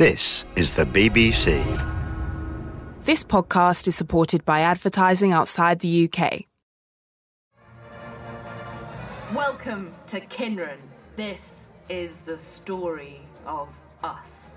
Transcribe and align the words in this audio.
This 0.00 0.46
is 0.56 0.76
the 0.76 0.86
BBC. 0.86 1.62
This 3.04 3.22
podcast 3.22 3.86
is 3.86 3.94
supported 3.94 4.46
by 4.46 4.60
advertising 4.60 5.30
outside 5.32 5.80
the 5.80 6.08
UK. 6.08 6.46
Welcome 9.34 9.94
to 10.06 10.20
Kynren. 10.20 10.78
This 11.16 11.66
is 11.90 12.16
the 12.16 12.38
story 12.38 13.20
of 13.44 13.68
us. 14.02 14.52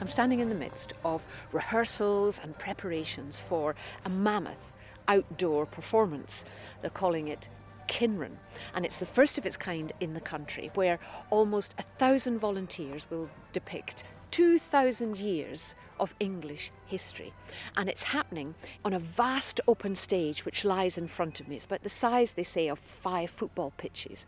I'm 0.00 0.06
standing 0.06 0.40
in 0.40 0.48
the 0.48 0.54
midst 0.54 0.94
of 1.04 1.22
rehearsals 1.52 2.40
and 2.42 2.56
preparations 2.56 3.38
for 3.38 3.74
a 4.06 4.08
mammoth 4.08 4.72
outdoor 5.06 5.66
performance. 5.66 6.46
They're 6.80 6.88
calling 6.88 7.28
it 7.28 7.50
Kynren, 7.88 8.36
and 8.74 8.86
it's 8.86 8.96
the 8.96 9.04
first 9.04 9.36
of 9.36 9.44
its 9.44 9.58
kind 9.58 9.92
in 10.00 10.14
the 10.14 10.20
country 10.20 10.70
where 10.72 10.98
almost 11.28 11.74
a 11.78 11.82
thousand 11.82 12.38
volunteers 12.38 13.06
will 13.10 13.28
depict 13.52 14.04
2,000 14.34 15.16
years 15.16 15.76
of 16.00 16.12
English 16.18 16.72
history. 16.86 17.32
And 17.76 17.88
it's 17.88 18.02
happening 18.02 18.56
on 18.84 18.92
a 18.92 18.98
vast 18.98 19.60
open 19.68 19.94
stage 19.94 20.44
which 20.44 20.64
lies 20.64 20.98
in 20.98 21.06
front 21.06 21.38
of 21.38 21.46
me. 21.46 21.54
It's 21.54 21.66
about 21.66 21.84
the 21.84 21.88
size, 21.88 22.32
they 22.32 22.42
say, 22.42 22.66
of 22.66 22.80
five 22.80 23.30
football 23.30 23.72
pitches. 23.76 24.26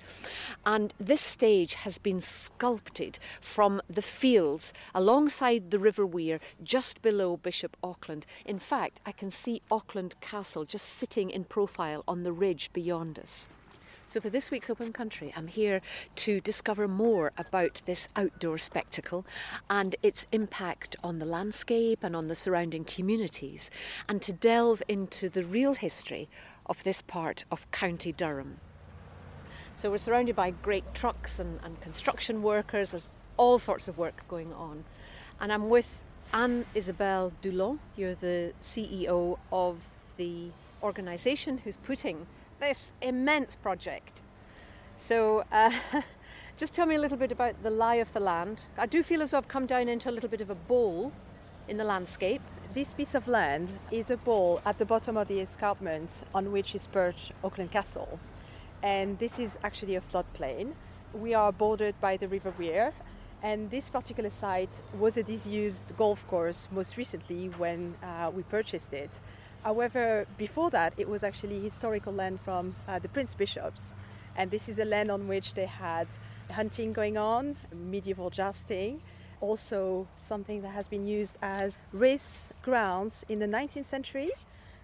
And 0.64 0.94
this 1.00 1.20
stage 1.20 1.74
has 1.74 1.98
been 1.98 2.20
sculpted 2.20 3.18
from 3.40 3.82
the 3.90 4.00
fields 4.00 4.72
alongside 4.94 5.72
the 5.72 5.80
River 5.80 6.06
Wear, 6.06 6.38
just 6.62 7.02
below 7.02 7.36
Bishop 7.36 7.76
Auckland. 7.82 8.26
In 8.44 8.60
fact, 8.60 9.00
I 9.04 9.10
can 9.10 9.30
see 9.30 9.60
Auckland 9.72 10.14
Castle 10.20 10.64
just 10.64 10.86
sitting 10.86 11.30
in 11.30 11.42
profile 11.42 12.04
on 12.06 12.22
the 12.22 12.32
ridge 12.32 12.72
beyond 12.72 13.18
us. 13.18 13.48
So, 14.08 14.20
for 14.20 14.30
this 14.30 14.52
week's 14.52 14.70
Open 14.70 14.92
Country, 14.92 15.34
I'm 15.36 15.48
here 15.48 15.80
to 16.14 16.40
discover 16.40 16.86
more 16.86 17.32
about 17.36 17.82
this 17.86 18.08
outdoor 18.14 18.56
spectacle 18.56 19.26
and 19.68 19.96
its 20.00 20.28
impact 20.30 20.94
on 21.02 21.18
the 21.18 21.26
landscape 21.26 22.04
and 22.04 22.14
on 22.14 22.28
the 22.28 22.36
surrounding 22.36 22.84
communities, 22.84 23.68
and 24.08 24.22
to 24.22 24.32
delve 24.32 24.80
into 24.86 25.28
the 25.28 25.42
real 25.42 25.74
history 25.74 26.28
of 26.66 26.84
this 26.84 27.02
part 27.02 27.44
of 27.50 27.68
County 27.72 28.12
Durham. 28.12 28.60
So, 29.74 29.90
we're 29.90 29.98
surrounded 29.98 30.36
by 30.36 30.50
great 30.50 30.94
trucks 30.94 31.40
and, 31.40 31.58
and 31.64 31.80
construction 31.80 32.44
workers, 32.44 32.92
there's 32.92 33.08
all 33.36 33.58
sorts 33.58 33.88
of 33.88 33.98
work 33.98 34.22
going 34.28 34.52
on. 34.52 34.84
And 35.40 35.52
I'm 35.52 35.68
with 35.68 36.04
Anne 36.32 36.64
Isabelle 36.74 37.32
Daulon, 37.42 37.80
you're 37.96 38.14
the 38.14 38.52
CEO 38.60 39.36
of 39.50 39.82
the 40.16 40.50
organisation 40.80 41.58
who's 41.58 41.76
putting 41.78 42.28
this 42.60 42.92
immense 43.00 43.56
project. 43.56 44.22
So, 44.94 45.44
uh, 45.52 45.70
just 46.56 46.74
tell 46.74 46.86
me 46.86 46.94
a 46.94 47.00
little 47.00 47.18
bit 47.18 47.32
about 47.32 47.62
the 47.62 47.70
lie 47.70 47.96
of 47.96 48.12
the 48.12 48.20
land. 48.20 48.62
I 48.78 48.86
do 48.86 49.02
feel 49.02 49.22
as 49.22 49.30
though 49.30 49.38
I've 49.38 49.48
come 49.48 49.66
down 49.66 49.88
into 49.88 50.10
a 50.10 50.12
little 50.12 50.30
bit 50.30 50.40
of 50.40 50.50
a 50.50 50.54
bowl 50.54 51.12
in 51.68 51.76
the 51.76 51.84
landscape. 51.84 52.42
This 52.74 52.94
piece 52.94 53.14
of 53.14 53.28
land 53.28 53.78
is 53.90 54.10
a 54.10 54.16
bowl 54.16 54.60
at 54.64 54.78
the 54.78 54.84
bottom 54.84 55.16
of 55.16 55.28
the 55.28 55.40
escarpment 55.40 56.22
on 56.34 56.52
which 56.52 56.74
is 56.74 56.86
perched 56.86 57.32
Auckland 57.42 57.72
Castle. 57.72 58.18
And 58.82 59.18
this 59.18 59.38
is 59.38 59.58
actually 59.64 59.96
a 59.96 60.00
floodplain. 60.00 60.74
We 61.12 61.34
are 61.34 61.52
bordered 61.52 62.00
by 62.00 62.16
the 62.16 62.28
River 62.28 62.52
Wear, 62.58 62.92
and 63.42 63.70
this 63.70 63.88
particular 63.90 64.30
site 64.30 64.70
was 64.98 65.16
a 65.16 65.22
disused 65.22 65.96
golf 65.96 66.26
course 66.26 66.68
most 66.70 66.96
recently 66.96 67.48
when 67.58 67.94
uh, 68.02 68.30
we 68.34 68.42
purchased 68.42 68.92
it. 68.92 69.10
However, 69.66 70.28
before 70.38 70.70
that, 70.70 70.92
it 70.96 71.08
was 71.08 71.24
actually 71.24 71.58
historical 71.60 72.12
land 72.12 72.40
from 72.40 72.76
uh, 72.86 73.00
the 73.00 73.08
Prince 73.08 73.34
Bishops. 73.34 73.96
And 74.36 74.48
this 74.48 74.68
is 74.68 74.78
a 74.78 74.84
land 74.84 75.10
on 75.10 75.26
which 75.26 75.54
they 75.54 75.66
had 75.66 76.06
hunting 76.52 76.92
going 76.92 77.16
on, 77.16 77.56
medieval 77.74 78.30
jousting, 78.30 79.02
also 79.40 80.06
something 80.14 80.62
that 80.62 80.68
has 80.68 80.86
been 80.86 81.04
used 81.04 81.34
as 81.42 81.78
race 81.92 82.52
grounds 82.62 83.24
in 83.28 83.40
the 83.40 83.48
19th 83.48 83.86
century. 83.86 84.30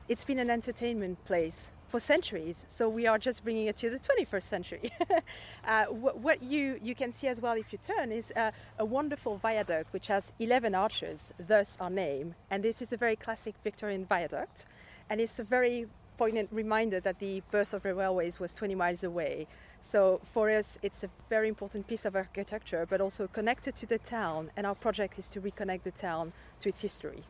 It's 0.08 0.24
been 0.24 0.40
an 0.40 0.50
entertainment 0.50 1.24
place 1.26 1.70
for 1.92 2.00
centuries, 2.00 2.64
so 2.68 2.88
we 2.88 3.06
are 3.06 3.18
just 3.18 3.44
bringing 3.44 3.66
it 3.66 3.76
to 3.76 3.90
the 3.90 3.98
21st 3.98 4.42
century. 4.42 4.90
uh, 5.66 5.84
what, 5.84 6.18
what, 6.18 6.42
you, 6.42 6.80
you 6.82 6.94
can 6.94 7.12
see 7.12 7.28
as 7.28 7.38
well 7.38 7.52
if 7.52 7.70
you 7.70 7.78
turn 7.86 8.10
is 8.10 8.32
uh, 8.34 8.50
a 8.78 8.84
wonderful 8.84 9.36
viaduct 9.36 9.92
which 9.92 10.06
has 10.06 10.32
11 10.38 10.74
arches, 10.74 11.34
thus 11.46 11.76
our 11.80 11.90
name. 11.90 12.34
And 12.50 12.64
this 12.64 12.80
is 12.80 12.94
a 12.94 12.96
very 12.96 13.14
classic 13.14 13.54
Victorian 13.62 14.06
viaduct, 14.06 14.64
and 15.10 15.20
it's 15.20 15.38
a 15.38 15.44
very 15.44 15.86
poignant 16.16 16.48
reminder 16.50 16.98
that 17.00 17.18
the 17.18 17.42
birth 17.50 17.74
of 17.74 17.82
the 17.82 17.94
railways 17.94 18.40
was 18.40 18.54
20 18.54 18.74
miles 18.74 19.04
away. 19.04 19.46
So 19.80 20.18
for 20.32 20.48
us, 20.50 20.78
it's 20.82 21.04
a 21.04 21.10
very 21.28 21.48
important 21.48 21.86
piece 21.86 22.06
of 22.06 22.16
architecture, 22.16 22.86
but 22.88 23.02
also 23.02 23.26
connected 23.26 23.74
to 23.74 23.86
the 23.86 23.98
town. 23.98 24.50
And 24.56 24.66
our 24.66 24.74
project 24.74 25.18
is 25.18 25.28
to 25.28 25.42
reconnect 25.42 25.82
the 25.82 25.90
town 25.90 26.32
to 26.60 26.70
its 26.70 26.80
history. 26.80 27.24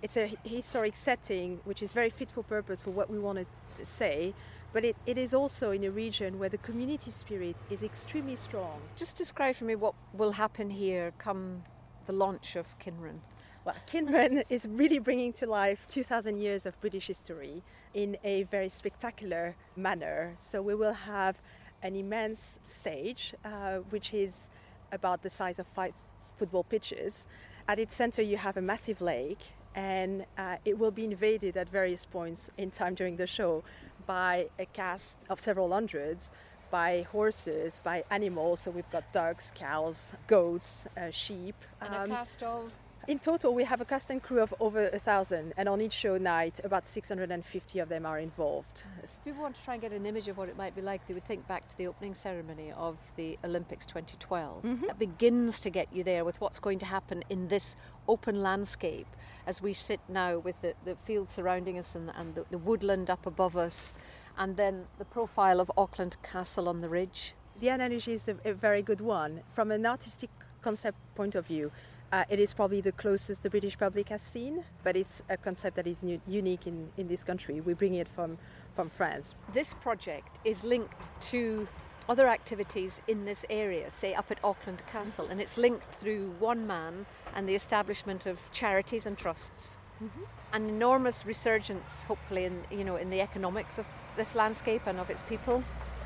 It's 0.00 0.16
a 0.16 0.32
historic 0.44 0.94
setting 0.94 1.60
which 1.64 1.82
is 1.82 1.92
very 1.92 2.10
fit 2.10 2.30
for 2.30 2.44
purpose 2.44 2.80
for 2.80 2.90
what 2.90 3.10
we 3.10 3.18
want 3.18 3.38
to 3.38 3.84
say, 3.84 4.32
but 4.72 4.84
it, 4.84 4.96
it 5.06 5.18
is 5.18 5.34
also 5.34 5.72
in 5.72 5.82
a 5.82 5.90
region 5.90 6.38
where 6.38 6.48
the 6.48 6.58
community 6.58 7.10
spirit 7.10 7.56
is 7.68 7.82
extremely 7.82 8.36
strong. 8.36 8.80
Just 8.94 9.16
describe 9.16 9.56
for 9.56 9.64
me 9.64 9.74
what 9.74 9.94
will 10.12 10.32
happen 10.32 10.70
here 10.70 11.12
come 11.18 11.64
the 12.06 12.12
launch 12.12 12.54
of 12.54 12.78
Kynren. 12.78 13.18
Well, 13.64 13.74
Kynren 13.88 14.44
is 14.48 14.68
really 14.70 15.00
bringing 15.00 15.32
to 15.34 15.46
life 15.46 15.84
2,000 15.88 16.38
years 16.38 16.64
of 16.64 16.80
British 16.80 17.08
history 17.08 17.62
in 17.92 18.16
a 18.22 18.44
very 18.44 18.68
spectacular 18.68 19.56
manner. 19.76 20.34
So 20.38 20.62
we 20.62 20.76
will 20.76 20.92
have 20.92 21.40
an 21.82 21.96
immense 21.96 22.60
stage, 22.62 23.34
uh, 23.44 23.78
which 23.90 24.14
is 24.14 24.48
about 24.92 25.22
the 25.22 25.30
size 25.30 25.58
of 25.58 25.66
five 25.66 25.92
football 26.36 26.62
pitches. 26.62 27.26
At 27.66 27.78
its 27.78 27.96
center, 27.96 28.22
you 28.22 28.36
have 28.36 28.56
a 28.56 28.62
massive 28.62 29.00
lake, 29.00 29.40
and 29.78 30.26
uh, 30.36 30.56
it 30.64 30.76
will 30.76 30.90
be 30.90 31.04
invaded 31.04 31.56
at 31.56 31.68
various 31.68 32.04
points 32.04 32.50
in 32.58 32.68
time 32.68 32.96
during 32.96 33.16
the 33.16 33.28
show 33.28 33.62
by 34.06 34.48
a 34.58 34.66
cast 34.66 35.16
of 35.30 35.38
several 35.38 35.70
hundreds 35.70 36.32
by 36.68 37.06
horses, 37.12 37.80
by 37.84 38.02
animals. 38.10 38.60
So 38.62 38.72
we've 38.72 38.90
got 38.90 39.04
ducks, 39.12 39.52
cows, 39.54 40.14
goats, 40.26 40.88
uh, 40.96 41.10
sheep. 41.10 41.54
And 41.80 41.94
um, 41.94 42.10
a 42.10 42.14
cast 42.16 42.42
of 42.42 42.74
in 43.08 43.18
total, 43.18 43.54
we 43.54 43.64
have 43.64 43.80
a 43.80 43.86
cast 43.86 44.10
and 44.10 44.22
crew 44.22 44.40
of 44.40 44.54
over 44.60 44.88
a 44.88 44.98
thousand, 44.98 45.54
and 45.56 45.66
on 45.66 45.80
each 45.80 45.94
show 45.94 46.18
night, 46.18 46.60
about 46.62 46.86
650 46.86 47.78
of 47.78 47.88
them 47.88 48.04
are 48.04 48.18
involved. 48.18 48.82
If 49.02 49.24
people 49.24 49.40
want 49.40 49.56
to 49.56 49.64
try 49.64 49.74
and 49.74 49.80
get 49.80 49.92
an 49.92 50.04
image 50.04 50.28
of 50.28 50.36
what 50.36 50.50
it 50.50 50.58
might 50.58 50.76
be 50.76 50.82
like, 50.82 51.08
they 51.08 51.14
would 51.14 51.24
think 51.24 51.48
back 51.48 51.66
to 51.68 51.78
the 51.78 51.86
opening 51.86 52.14
ceremony 52.14 52.70
of 52.76 52.98
the 53.16 53.38
Olympics 53.42 53.86
2012. 53.86 54.62
Mm-hmm. 54.62 54.86
That 54.86 54.98
begins 54.98 55.62
to 55.62 55.70
get 55.70 55.88
you 55.90 56.04
there 56.04 56.22
with 56.22 56.38
what's 56.42 56.60
going 56.60 56.78
to 56.80 56.86
happen 56.86 57.22
in 57.30 57.48
this 57.48 57.76
open 58.06 58.42
landscape 58.42 59.08
as 59.46 59.62
we 59.62 59.72
sit 59.72 60.00
now 60.06 60.38
with 60.38 60.60
the, 60.60 60.74
the 60.84 60.96
fields 61.02 61.32
surrounding 61.32 61.78
us 61.78 61.94
and, 61.94 62.12
and 62.14 62.34
the, 62.34 62.44
the 62.50 62.58
woodland 62.58 63.08
up 63.08 63.24
above 63.24 63.56
us, 63.56 63.94
and 64.36 64.58
then 64.58 64.84
the 64.98 65.06
profile 65.06 65.60
of 65.60 65.72
Auckland 65.78 66.18
Castle 66.22 66.68
on 66.68 66.82
the 66.82 66.90
ridge. 66.90 67.32
The 67.58 67.68
analogy 67.68 68.12
is 68.12 68.28
a, 68.28 68.36
a 68.44 68.52
very 68.52 68.82
good 68.82 69.00
one. 69.00 69.40
From 69.54 69.70
an 69.70 69.86
artistic 69.86 70.28
concept 70.60 70.98
point 71.14 71.34
of 71.34 71.46
view, 71.46 71.72
uh, 72.12 72.24
it 72.28 72.40
is 72.40 72.52
probably 72.52 72.80
the 72.80 72.92
closest 72.92 73.42
the 73.42 73.50
British 73.50 73.78
public 73.78 74.08
has 74.08 74.22
seen, 74.22 74.64
but 74.82 74.96
it's 74.96 75.22
a 75.28 75.36
concept 75.36 75.76
that 75.76 75.86
is 75.86 76.02
new, 76.02 76.20
unique 76.26 76.66
in, 76.66 76.88
in 76.96 77.08
this 77.08 77.22
country. 77.22 77.60
We 77.60 77.74
bring 77.74 77.94
it 77.94 78.08
from, 78.08 78.38
from 78.74 78.88
France. 78.88 79.34
This 79.52 79.74
project 79.74 80.38
is 80.44 80.64
linked 80.64 81.10
to 81.32 81.68
other 82.08 82.26
activities 82.28 83.02
in 83.08 83.26
this 83.26 83.44
area, 83.50 83.90
say 83.90 84.14
up 84.14 84.30
at 84.30 84.38
Auckland 84.42 84.82
Castle, 84.90 85.24
mm-hmm. 85.24 85.32
and 85.32 85.40
it's 85.40 85.58
linked 85.58 85.94
through 85.94 86.34
one 86.38 86.66
man 86.66 87.04
and 87.34 87.46
the 87.46 87.54
establishment 87.54 88.24
of 88.26 88.40
charities 88.50 89.04
and 89.04 89.18
trusts. 89.18 89.80
Mm-hmm. 90.02 90.22
An 90.54 90.68
enormous 90.68 91.26
resurgence, 91.26 92.04
hopefully, 92.04 92.44
in 92.44 92.62
you 92.70 92.84
know 92.84 92.96
in 92.96 93.10
the 93.10 93.20
economics 93.20 93.78
of 93.78 93.86
this 94.16 94.34
landscape 94.34 94.82
and 94.86 94.98
of 94.98 95.10
its 95.10 95.22
people. 95.22 95.62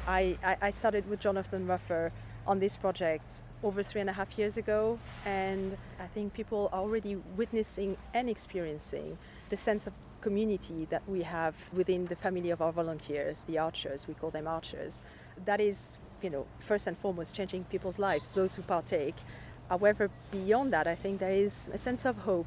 I, 0.09 0.37
I, 0.43 0.57
I 0.63 0.71
started 0.73 1.09
with 1.09 1.21
Jonathan 1.21 1.67
Ruffer 1.67 2.11
on 2.47 2.59
this 2.59 2.77
project 2.77 3.43
over 3.63 3.83
three 3.83 4.01
and 4.01 4.11
a 4.11 4.13
half 4.13 4.37
years 4.39 4.57
ago, 4.57 4.99
and 5.25 5.77
I 6.01 6.07
think 6.07 6.35
people 6.35 6.69
are 6.73 6.81
already 6.81 7.17
witnessing 7.37 7.97
and 8.13 8.29
experiencing 8.29 9.19
the 9.51 9.57
sense 9.57 9.87
of 9.87 9.93
community 10.21 10.87
that 10.91 11.03
we 11.09 11.23
have 11.23 11.55
within 11.73 12.07
the 12.07 12.17
family 12.17 12.51
of 12.51 12.63
our 12.63 12.73
volunteers, 12.73 13.43
the 13.47 13.59
archers, 13.59 14.07
we 14.09 14.15
call 14.15 14.31
them 14.31 14.47
archers. 14.47 15.03
That 15.45 15.61
is, 15.61 15.97
you 16.23 16.31
know, 16.31 16.47
first 16.61 16.87
and 16.87 16.97
foremost 16.97 17.35
changing 17.35 17.65
people's 17.65 17.99
lives, 17.99 18.29
those 18.31 18.55
who 18.55 18.63
partake. 18.63 19.17
However, 19.69 20.11
beyond 20.31 20.73
that, 20.73 20.87
I 20.87 20.95
think 20.95 21.21
there 21.21 21.33
is 21.33 21.69
a 21.73 21.79
sense 21.79 22.05
of 22.05 22.19
hope 22.19 22.47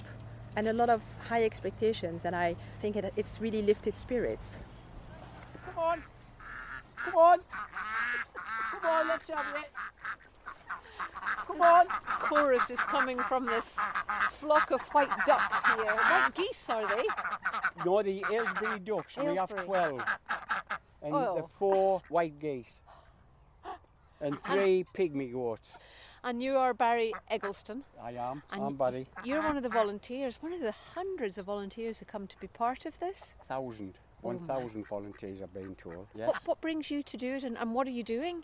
and 0.55 0.67
a 0.67 0.73
lot 0.73 0.89
of 0.89 1.01
high 1.27 1.43
expectations, 1.43 2.23
and 2.23 2.35
I 2.35 2.55
think 2.79 2.95
it, 2.95 3.13
it's 3.15 3.41
really 3.41 3.61
lifted 3.61 3.97
spirits. 3.97 4.59
Come 5.65 5.83
on, 5.83 6.03
come 6.95 7.15
on, 7.15 7.39
on, 8.85 9.07
let's 9.07 9.29
have 9.29 9.45
it. 9.55 9.71
Come 11.47 11.61
on. 11.61 11.87
Chorus 12.19 12.69
is 12.69 12.79
coming 12.79 13.19
from 13.19 13.45
this 13.45 13.77
flock 14.31 14.71
of 14.71 14.81
white 14.93 15.09
ducks 15.25 15.57
here. 15.65 15.93
White 15.93 16.31
geese, 16.35 16.69
are 16.69 16.87
they? 16.87 17.03
No, 17.85 18.01
the 18.01 18.23
Aylesbury 18.31 18.79
ducks. 18.79 19.17
Aylesbury. 19.17 19.31
We 19.31 19.37
have 19.37 19.65
12. 19.65 20.01
And 21.03 21.13
oh. 21.13 21.35
the 21.35 21.47
four 21.59 22.01
white 22.09 22.39
geese. 22.39 22.79
And 24.21 24.41
three 24.41 24.85
and 24.85 24.93
pygmy 24.93 25.31
goats. 25.31 25.73
And 26.23 26.41
you 26.41 26.57
are 26.57 26.73
Barry 26.73 27.13
Eggleston. 27.29 27.83
I 28.01 28.13
am. 28.13 28.41
And 28.51 28.63
I'm 28.63 28.75
Barry. 28.75 29.05
You're 29.23 29.43
one 29.43 29.57
of 29.57 29.63
the 29.63 29.69
volunteers, 29.69 30.37
one 30.41 30.53
of 30.53 30.61
the 30.61 30.71
hundreds 30.71 31.37
of 31.37 31.45
volunteers 31.45 31.99
who 31.99 32.05
come 32.05 32.25
to 32.25 32.39
be 32.39 32.47
part 32.47 32.87
of 32.87 32.99
this. 32.99 33.35
Thousand. 33.47 33.93
Oh 34.23 34.29
one 34.29 34.39
thousand 34.47 34.87
volunteers 34.87 35.43
I've 35.43 35.53
been 35.53 35.75
told. 35.75 36.07
Yes. 36.15 36.27
What, 36.27 36.47
what 36.47 36.61
brings 36.61 36.89
you 36.89 37.03
to 37.03 37.17
do 37.17 37.35
it 37.35 37.43
and, 37.43 37.55
and 37.59 37.75
what 37.75 37.87
are 37.87 37.91
you 37.91 38.01
doing? 38.01 38.43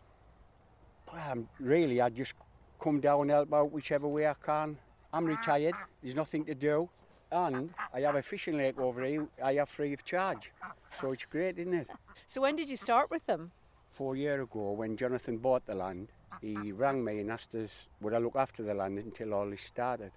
Um, 1.13 1.47
really, 1.59 1.99
I 2.01 2.09
just 2.09 2.33
come 2.79 2.99
down 2.99 3.29
help 3.29 3.53
out 3.53 3.71
whichever 3.71 4.07
way 4.07 4.27
I 4.27 4.33
can. 4.33 4.77
I'm 5.13 5.25
retired. 5.25 5.75
There's 6.01 6.15
nothing 6.15 6.45
to 6.45 6.55
do. 6.55 6.89
And 7.31 7.73
I 7.93 8.01
have 8.01 8.15
a 8.15 8.21
fishing 8.21 8.57
lake 8.57 8.77
over 8.77 9.05
here 9.05 9.27
I 9.41 9.53
have 9.53 9.69
free 9.69 9.93
of 9.93 10.03
charge. 10.03 10.51
So 10.99 11.11
it's 11.11 11.25
great, 11.25 11.59
isn't 11.59 11.73
it? 11.73 11.87
So 12.27 12.41
when 12.41 12.55
did 12.55 12.69
you 12.69 12.75
start 12.75 13.09
with 13.09 13.25
them? 13.25 13.51
Four 13.89 14.15
years 14.15 14.43
ago, 14.43 14.71
when 14.71 14.97
Jonathan 14.97 15.37
bought 15.37 15.65
the 15.65 15.75
land, 15.75 16.09
he 16.41 16.71
rang 16.71 17.03
me 17.03 17.19
and 17.19 17.31
asked 17.31 17.55
us 17.55 17.87
would 18.01 18.13
I 18.13 18.17
look 18.17 18.35
after 18.35 18.63
the 18.63 18.73
land 18.73 18.97
until 18.99 19.33
all 19.33 19.49
this 19.49 19.61
started. 19.61 20.11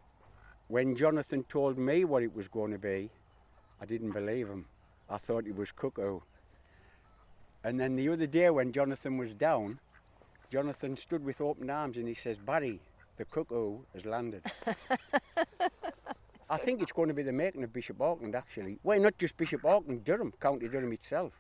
When 0.69 0.96
Jonathan 0.96 1.44
told 1.44 1.79
me 1.79 2.05
what 2.05 2.23
it 2.23 2.35
was 2.35 2.49
going 2.49 2.73
to 2.73 2.79
be, 2.79 3.11
I 3.81 3.85
didn't 3.85 4.12
believe 4.12 4.49
him. 4.49 4.67
I 5.11 5.19
thought 5.19 5.46
it 5.46 5.55
was 5.55 5.70
cuckoo. 5.70 6.20
And 7.62 7.79
then 7.79 7.96
the 7.96 8.08
other 8.08 8.26
day 8.26 8.50
when 8.50 8.73
Jonathan 8.73 9.19
was 9.19 9.35
down, 9.35 9.79
Jonathan 10.50 10.96
stood 10.96 11.25
with 11.25 11.41
open 11.41 11.70
arms 11.70 11.96
and 11.96 12.06
he 12.06 12.14
says, 12.14 12.38
Barry, 12.38 12.81
the 13.17 13.25
cuckoo 13.25 13.79
has 13.93 14.05
landed. 14.05 14.43
I 16.50 16.58
think 16.58 16.82
it's 16.82 16.93
going 16.93 17.08
to 17.08 17.14
be 17.14 17.23
the 17.23 17.32
making 17.32 17.64
of 17.64 17.73
Bishop 17.73 18.00
Auckland, 18.00 18.35
actually. 18.35 18.79
Well, 18.82 19.00
not 19.00 19.17
just 19.19 19.37
Bishop 19.37 19.64
Auckland, 19.64 20.05
Durham, 20.05 20.32
County 20.41 20.69
Durham 20.69 20.93
itself. 20.93 21.32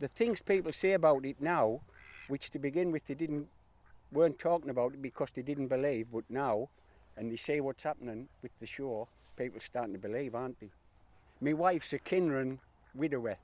The 0.00 0.08
things 0.08 0.40
people 0.42 0.72
say 0.72 0.92
about 0.94 1.24
it 1.24 1.36
now, 1.40 1.80
which 2.28 2.50
to 2.50 2.58
begin 2.58 2.90
with 2.90 3.06
they 3.06 3.14
didn't 3.14 3.46
weren't 4.12 4.38
talking 4.38 4.70
about 4.70 4.94
it 4.94 5.02
because 5.02 5.30
they 5.34 5.42
didn't 5.42 5.68
believe, 5.68 6.08
but 6.12 6.24
now, 6.28 6.68
and 7.16 7.30
they 7.30 7.36
say 7.36 7.60
what's 7.60 7.84
happening 7.84 8.28
with 8.42 8.50
the 8.58 8.66
show, 8.66 9.06
people 9.36 9.60
starting 9.60 9.92
to 9.92 9.98
believe, 9.98 10.34
aren't 10.34 10.58
they? 10.60 10.68
My 11.40 11.52
wife's 11.52 11.92
a 11.92 11.98
Kynren 11.98 12.58
widower. 12.94 13.36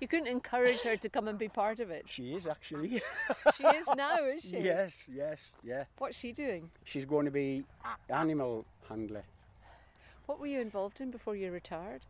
You 0.00 0.08
couldn't 0.08 0.28
encourage 0.28 0.82
her 0.82 0.96
to 0.96 1.08
come 1.08 1.28
and 1.28 1.38
be 1.38 1.48
part 1.48 1.80
of 1.80 1.90
it. 1.90 2.04
She 2.06 2.34
is 2.34 2.46
actually. 2.46 3.00
She 3.54 3.64
is 3.64 3.86
now, 3.96 4.18
is 4.24 4.42
she? 4.44 4.58
yes, 4.58 5.04
yes, 5.12 5.38
yeah. 5.62 5.84
What's 5.98 6.18
she 6.18 6.32
doing? 6.32 6.70
She's 6.84 7.06
going 7.06 7.24
to 7.24 7.30
be 7.30 7.64
animal 8.10 8.64
handler. 8.88 9.24
What 10.26 10.40
were 10.40 10.46
you 10.46 10.60
involved 10.60 11.00
in 11.00 11.10
before 11.10 11.36
you 11.36 11.50
retired? 11.50 12.02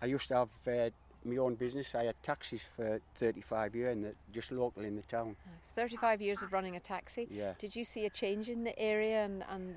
I 0.00 0.06
used 0.06 0.28
to 0.28 0.34
have 0.34 0.48
uh, 0.66 0.90
my 1.24 1.36
own 1.36 1.54
business. 1.54 1.94
I 1.94 2.04
had 2.04 2.22
taxis 2.22 2.64
for 2.76 3.00
35 3.16 3.74
years, 3.74 4.14
just 4.32 4.52
local 4.52 4.84
in 4.84 4.96
the 4.96 5.02
town. 5.02 5.36
It's 5.58 5.68
35 5.70 6.22
years 6.22 6.42
of 6.42 6.52
running 6.52 6.76
a 6.76 6.80
taxi. 6.80 7.28
Yeah. 7.30 7.52
Did 7.58 7.76
you 7.76 7.84
see 7.84 8.06
a 8.06 8.10
change 8.10 8.48
in 8.48 8.64
the 8.64 8.78
area 8.78 9.24
and, 9.24 9.44
and 9.50 9.74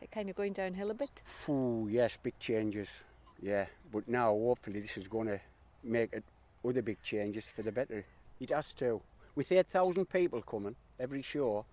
it 0.00 0.10
kind 0.10 0.28
of 0.28 0.36
going 0.36 0.52
downhill 0.52 0.90
a 0.90 0.94
bit? 0.94 1.22
Ooh, 1.48 1.88
yes, 1.90 2.18
big 2.22 2.38
changes. 2.38 3.04
Yeah, 3.42 3.66
but 3.92 4.08
now 4.08 4.30
hopefully 4.30 4.80
this 4.80 4.96
is 4.96 5.08
going 5.08 5.28
to 5.28 5.40
make 5.84 6.12
it 6.12 6.24
other 6.68 6.82
big 6.82 7.02
changes 7.02 7.48
for 7.48 7.62
the 7.62 7.72
better. 7.72 8.04
It 8.40 8.50
has 8.50 8.72
to. 8.74 9.00
With 9.34 9.52
8,000 9.52 10.06
people 10.06 10.42
coming 10.42 10.76
every 10.98 11.22
show, 11.22 11.64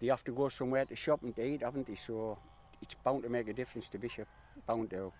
they 0.00 0.08
have 0.08 0.24
to 0.24 0.32
go 0.32 0.48
somewhere 0.48 0.84
to 0.84 0.96
shop 0.96 1.22
and 1.22 1.34
to 1.36 1.44
eat, 1.44 1.62
haven't 1.62 1.86
they? 1.86 1.94
So 1.94 2.38
it's 2.80 2.94
bound 2.94 3.22
to 3.24 3.28
make 3.28 3.48
a 3.48 3.52
difference 3.52 3.88
to 3.90 3.98
Bishop. 3.98 4.28
Bound 4.66 4.90
to. 4.90 5.12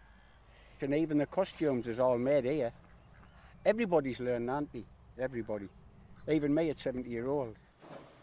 And 0.80 0.94
even 0.94 1.18
the 1.18 1.26
costumes 1.26 1.88
is 1.88 1.98
all 1.98 2.18
made 2.18 2.44
here. 2.44 2.72
Everybody's 3.64 4.20
learned, 4.20 4.48
aren't 4.48 4.72
they? 4.72 4.84
Everybody. 5.18 5.68
Even 6.28 6.54
me 6.54 6.70
at 6.70 6.78
70 6.78 7.08
year 7.08 7.26
old. 7.26 7.56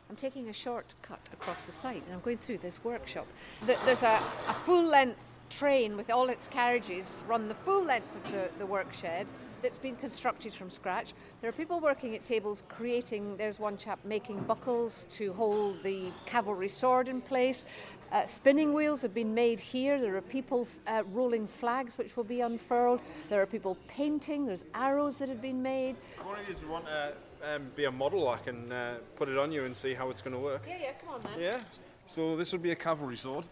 I'm 0.09 0.15
taking 0.15 0.49
a 0.49 0.53
shortcut 0.53 1.19
across 1.33 1.63
the 1.63 1.71
site 1.71 2.05
and 2.05 2.13
I'm 2.13 2.19
going 2.21 2.37
through 2.37 2.59
this 2.59 2.83
workshop. 2.83 3.25
There's 3.65 4.03
a, 4.03 4.13
a 4.13 4.53
full 4.63 4.83
length 4.83 5.39
train 5.49 5.97
with 5.97 6.11
all 6.11 6.29
its 6.29 6.47
carriages 6.47 7.23
run 7.27 7.47
the 7.47 7.55
full 7.55 7.83
length 7.83 8.15
of 8.15 8.31
the, 8.31 8.49
the 8.59 8.65
work 8.65 8.93
shed 8.93 9.31
that's 9.61 9.79
been 9.79 9.95
constructed 9.95 10.53
from 10.53 10.69
scratch. 10.69 11.13
There 11.41 11.49
are 11.49 11.53
people 11.53 11.79
working 11.79 12.13
at 12.15 12.23
tables 12.23 12.63
creating, 12.69 13.37
there's 13.37 13.59
one 13.59 13.77
chap 13.77 13.99
making 14.03 14.41
buckles 14.41 15.07
to 15.11 15.33
hold 15.33 15.81
the 15.81 16.11
cavalry 16.27 16.67
sword 16.67 17.09
in 17.09 17.19
place. 17.21 17.65
Uh, 18.11 18.25
spinning 18.25 18.73
wheels 18.73 19.01
have 19.01 19.13
been 19.13 19.33
made 19.33 19.59
here. 19.59 19.99
There 19.99 20.15
are 20.15 20.21
people 20.21 20.67
uh, 20.85 21.03
rolling 21.11 21.47
flags 21.47 21.97
which 21.97 22.15
will 22.15 22.23
be 22.23 22.41
unfurled. 22.41 23.01
There 23.29 23.41
are 23.41 23.47
people 23.47 23.75
painting. 23.87 24.45
There's 24.45 24.65
arrows 24.75 25.17
that 25.17 25.29
have 25.29 25.41
been 25.41 25.61
made. 25.61 25.97
One 26.23 26.37
to 26.85 27.13
um, 27.53 27.71
be 27.75 27.85
a 27.85 27.91
model, 27.91 28.27
I 28.29 28.37
can 28.37 28.71
uh, 28.71 28.97
put 29.15 29.29
it 29.29 29.37
on 29.37 29.51
you 29.51 29.65
and 29.65 29.75
see 29.75 29.93
how 29.93 30.09
it's 30.09 30.21
going 30.21 30.33
to 30.33 30.39
work. 30.39 30.63
Yeah, 30.67 30.77
yeah, 30.81 30.91
come 30.93 31.15
on, 31.15 31.23
man. 31.23 31.39
Yeah. 31.39 31.59
So 32.07 32.35
this 32.35 32.51
would 32.51 32.61
be 32.61 32.71
a 32.71 32.75
cavalry 32.75 33.17
sword, 33.17 33.45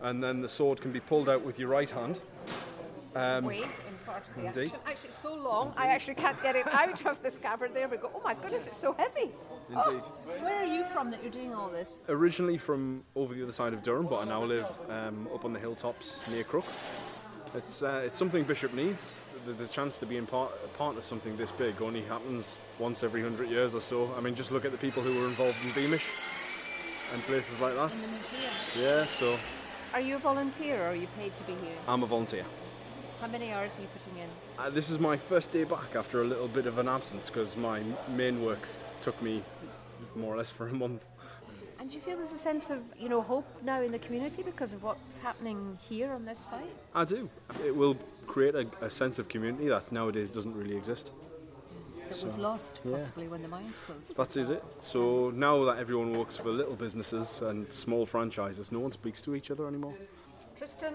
and 0.00 0.22
then 0.22 0.40
the 0.40 0.48
sword 0.48 0.80
can 0.80 0.92
be 0.92 1.00
pulled 1.00 1.28
out 1.28 1.42
with 1.42 1.58
your 1.58 1.68
right 1.68 1.90
hand. 1.90 2.20
Um, 3.16 3.46
Wave 3.46 3.62
in 3.62 3.96
part 4.04 4.28
of 4.28 4.34
the 4.36 4.46
Indeed. 4.46 4.68
action. 4.68 4.80
Actually, 4.86 5.08
it's 5.08 5.18
so 5.18 5.34
long, 5.34 5.72
I 5.76 5.88
actually 5.88 6.14
can't 6.14 6.40
get 6.42 6.54
it 6.54 6.66
out 6.68 7.04
of 7.06 7.22
the 7.22 7.30
scabbard. 7.30 7.74
There 7.74 7.88
we 7.88 7.96
go. 7.96 8.10
Oh 8.14 8.20
my 8.22 8.34
goodness, 8.34 8.66
it's 8.66 8.76
so 8.76 8.92
heavy. 8.92 9.32
Indeed. 9.70 10.02
Where 10.40 10.54
are 10.54 10.66
you 10.66 10.84
from 10.84 11.10
that 11.10 11.22
you're 11.22 11.32
doing 11.32 11.54
all 11.54 11.68
this? 11.68 11.98
Originally 12.08 12.58
from 12.58 13.02
over 13.16 13.34
the 13.34 13.42
other 13.42 13.52
side 13.52 13.72
of 13.72 13.82
Durham, 13.82 14.06
but 14.06 14.18
I 14.18 14.24
now 14.24 14.44
live 14.44 14.70
um, 14.88 15.28
up 15.34 15.44
on 15.44 15.52
the 15.52 15.58
hilltops 15.58 16.20
near 16.28 16.44
Crook. 16.44 16.66
It's 17.54 17.82
uh, 17.82 18.02
it's 18.04 18.18
something 18.18 18.44
Bishop 18.44 18.74
needs. 18.74 19.16
The, 19.46 19.52
the 19.52 19.68
chance 19.68 20.00
to 20.00 20.06
be 20.06 20.16
in 20.16 20.26
part, 20.26 20.50
a 20.64 20.68
part 20.76 20.96
of 20.96 21.04
something 21.04 21.36
this 21.36 21.52
big 21.52 21.80
only 21.80 22.02
happens 22.02 22.56
once 22.80 23.04
every 23.04 23.22
hundred 23.22 23.48
years 23.48 23.76
or 23.76 23.80
so. 23.80 24.12
I 24.18 24.20
mean, 24.20 24.34
just 24.34 24.50
look 24.50 24.64
at 24.64 24.72
the 24.72 24.78
people 24.78 25.02
who 25.02 25.14
were 25.20 25.26
involved 25.26 25.64
in 25.64 25.70
Beamish 25.70 26.08
and 27.12 27.22
places 27.22 27.60
like 27.60 27.74
that. 27.76 27.92
Yeah, 28.76 29.04
so 29.04 29.36
Are 29.94 30.00
you 30.00 30.16
a 30.16 30.18
volunteer 30.18 30.82
or 30.82 30.86
are 30.86 30.96
you 30.96 31.06
paid 31.16 31.36
to 31.36 31.44
be 31.44 31.52
here? 31.52 31.76
I'm 31.86 32.02
a 32.02 32.06
volunteer. 32.06 32.44
How 33.20 33.28
many 33.28 33.52
hours 33.52 33.78
are 33.78 33.82
you 33.82 33.88
putting 33.96 34.20
in? 34.20 34.28
Uh, 34.58 34.68
this 34.68 34.90
is 34.90 34.98
my 34.98 35.16
first 35.16 35.52
day 35.52 35.62
back 35.62 35.94
after 35.94 36.22
a 36.22 36.24
little 36.24 36.48
bit 36.48 36.66
of 36.66 36.78
an 36.78 36.88
absence 36.88 37.30
because 37.30 37.56
my 37.56 37.82
main 38.16 38.44
work 38.44 38.66
took 39.00 39.20
me 39.22 39.44
more 40.16 40.34
or 40.34 40.38
less 40.38 40.50
for 40.50 40.66
a 40.66 40.72
month. 40.72 41.04
And 41.78 41.88
do 41.88 41.94
you 41.94 42.02
feel 42.02 42.16
there's 42.16 42.32
a 42.32 42.38
sense 42.38 42.70
of, 42.70 42.80
you 42.98 43.08
know, 43.08 43.22
hope 43.22 43.46
now 43.62 43.80
in 43.80 43.92
the 43.92 43.98
community 44.00 44.42
because 44.42 44.72
of 44.72 44.82
what's 44.82 45.18
happening 45.18 45.78
here 45.88 46.10
on 46.12 46.24
this 46.24 46.38
site? 46.38 46.80
I 46.94 47.04
do. 47.04 47.30
It 47.64 47.76
will 47.76 47.96
create 48.26 48.54
a, 48.54 48.66
a 48.80 48.90
sense 48.90 49.18
of 49.18 49.28
community 49.28 49.68
that 49.68 49.90
nowadays 49.92 50.30
doesn't 50.30 50.54
really 50.54 50.76
exist. 50.76 51.12
That 52.08 52.22
was 52.22 52.38
lost 52.38 52.80
possibly 52.88 53.26
when 53.26 53.42
the 53.42 53.48
mines 53.48 53.78
closed. 53.84 54.16
That 54.16 54.36
is 54.36 54.50
it. 54.50 54.62
So 54.80 55.30
now 55.34 55.64
that 55.64 55.78
everyone 55.78 56.16
works 56.16 56.36
for 56.36 56.50
little 56.50 56.76
businesses 56.76 57.40
and 57.42 57.70
small 57.72 58.06
franchises, 58.06 58.70
no 58.70 58.78
one 58.78 58.92
speaks 58.92 59.20
to 59.22 59.34
each 59.34 59.50
other 59.50 59.66
anymore. 59.66 59.94
Tristan, 60.56 60.94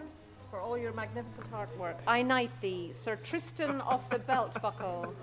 for 0.49 0.59
all 0.59 0.77
your 0.77 0.93
magnificent 0.93 1.47
hard 1.49 1.69
work, 1.77 1.97
I 2.07 2.21
knight 2.21 2.51
thee, 2.61 2.91
Sir 2.93 3.17
Tristan 3.17 3.81
of 3.81 4.09
the 4.09 4.19
Belt 4.19 4.61
Buckle. 4.61 5.13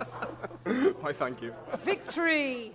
Why, 1.01 1.13
thank 1.13 1.41
you. 1.41 1.55
Victory! 1.83 2.73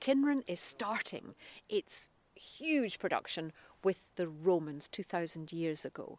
Kynren 0.00 0.42
is 0.46 0.60
starting 0.60 1.34
its 1.68 2.10
huge 2.34 2.98
production 2.98 3.52
with 3.84 4.08
the 4.16 4.28
Romans 4.28 4.88
2000 4.88 5.52
years 5.52 5.84
ago. 5.84 6.18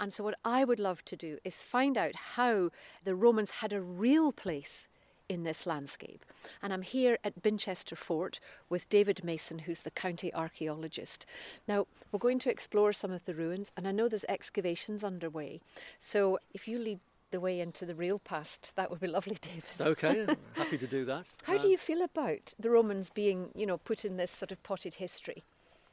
And 0.00 0.12
so, 0.12 0.24
what 0.24 0.38
I 0.44 0.64
would 0.64 0.80
love 0.80 1.04
to 1.06 1.16
do 1.16 1.38
is 1.44 1.62
find 1.62 1.96
out 1.96 2.14
how 2.14 2.70
the 3.04 3.14
Romans 3.14 3.50
had 3.50 3.72
a 3.72 3.80
real 3.80 4.32
place 4.32 4.88
in 5.28 5.42
this 5.42 5.66
landscape. 5.66 6.24
And 6.62 6.72
I'm 6.72 6.82
here 6.82 7.18
at 7.24 7.42
Binchester 7.42 7.96
Fort 7.96 8.40
with 8.68 8.88
David 8.88 9.24
Mason, 9.24 9.60
who's 9.60 9.80
the 9.80 9.90
county 9.90 10.32
archaeologist. 10.34 11.24
Now, 11.66 11.86
we're 12.12 12.18
going 12.18 12.38
to 12.40 12.50
explore 12.50 12.92
some 12.92 13.10
of 13.10 13.24
the 13.24 13.34
ruins, 13.34 13.72
and 13.76 13.88
I 13.88 13.92
know 13.92 14.08
there's 14.08 14.24
excavations 14.28 15.02
underway. 15.02 15.60
So, 15.98 16.38
if 16.52 16.68
you 16.68 16.78
lead 16.78 17.00
the 17.30 17.40
way 17.40 17.60
into 17.60 17.84
the 17.84 17.94
real 17.94 18.18
past, 18.18 18.72
that 18.76 18.90
would 18.90 19.00
be 19.00 19.08
lovely, 19.08 19.36
David. 19.40 19.64
Okay, 19.80 20.26
happy 20.54 20.78
to 20.78 20.86
do 20.86 21.04
that. 21.04 21.28
How 21.44 21.58
do 21.58 21.68
you 21.68 21.74
uh, 21.74 21.80
feel 21.80 22.02
about 22.02 22.54
the 22.58 22.70
Romans 22.70 23.10
being, 23.10 23.48
you 23.54 23.66
know, 23.66 23.78
put 23.78 24.04
in 24.04 24.16
this 24.16 24.30
sort 24.30 24.52
of 24.52 24.62
potted 24.62 24.94
history? 24.94 25.42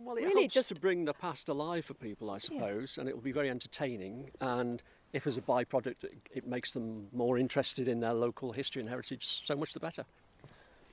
Well, 0.04 0.18
it 0.18 0.26
really 0.26 0.44
helps 0.44 0.54
just- 0.54 0.70
to 0.70 0.76
bring 0.76 1.06
the 1.06 1.14
past 1.14 1.48
alive 1.50 1.86
for 1.86 1.94
people, 1.94 2.32
I 2.32 2.38
suppose, 2.40 2.98
and 2.98 3.08
it 3.08 3.16
will 3.16 3.22
be 3.22 3.32
very 3.32 3.50
entertaining. 3.50 4.30
And 4.40 4.82
if, 5.14 5.28
as 5.28 5.38
a 5.38 5.42
byproduct, 5.42 6.04
it, 6.04 6.18
it 6.34 6.48
makes 6.48 6.74
them 6.74 7.08
more 7.12 7.38
interested 7.38 7.88
in 7.88 8.00
their 8.00 8.14
local 8.14 8.52
history 8.52 8.82
and 8.82 8.90
heritage, 8.90 9.26
so 9.26 9.56
much 9.56 9.74
the 9.74 9.80
better. 9.80 10.06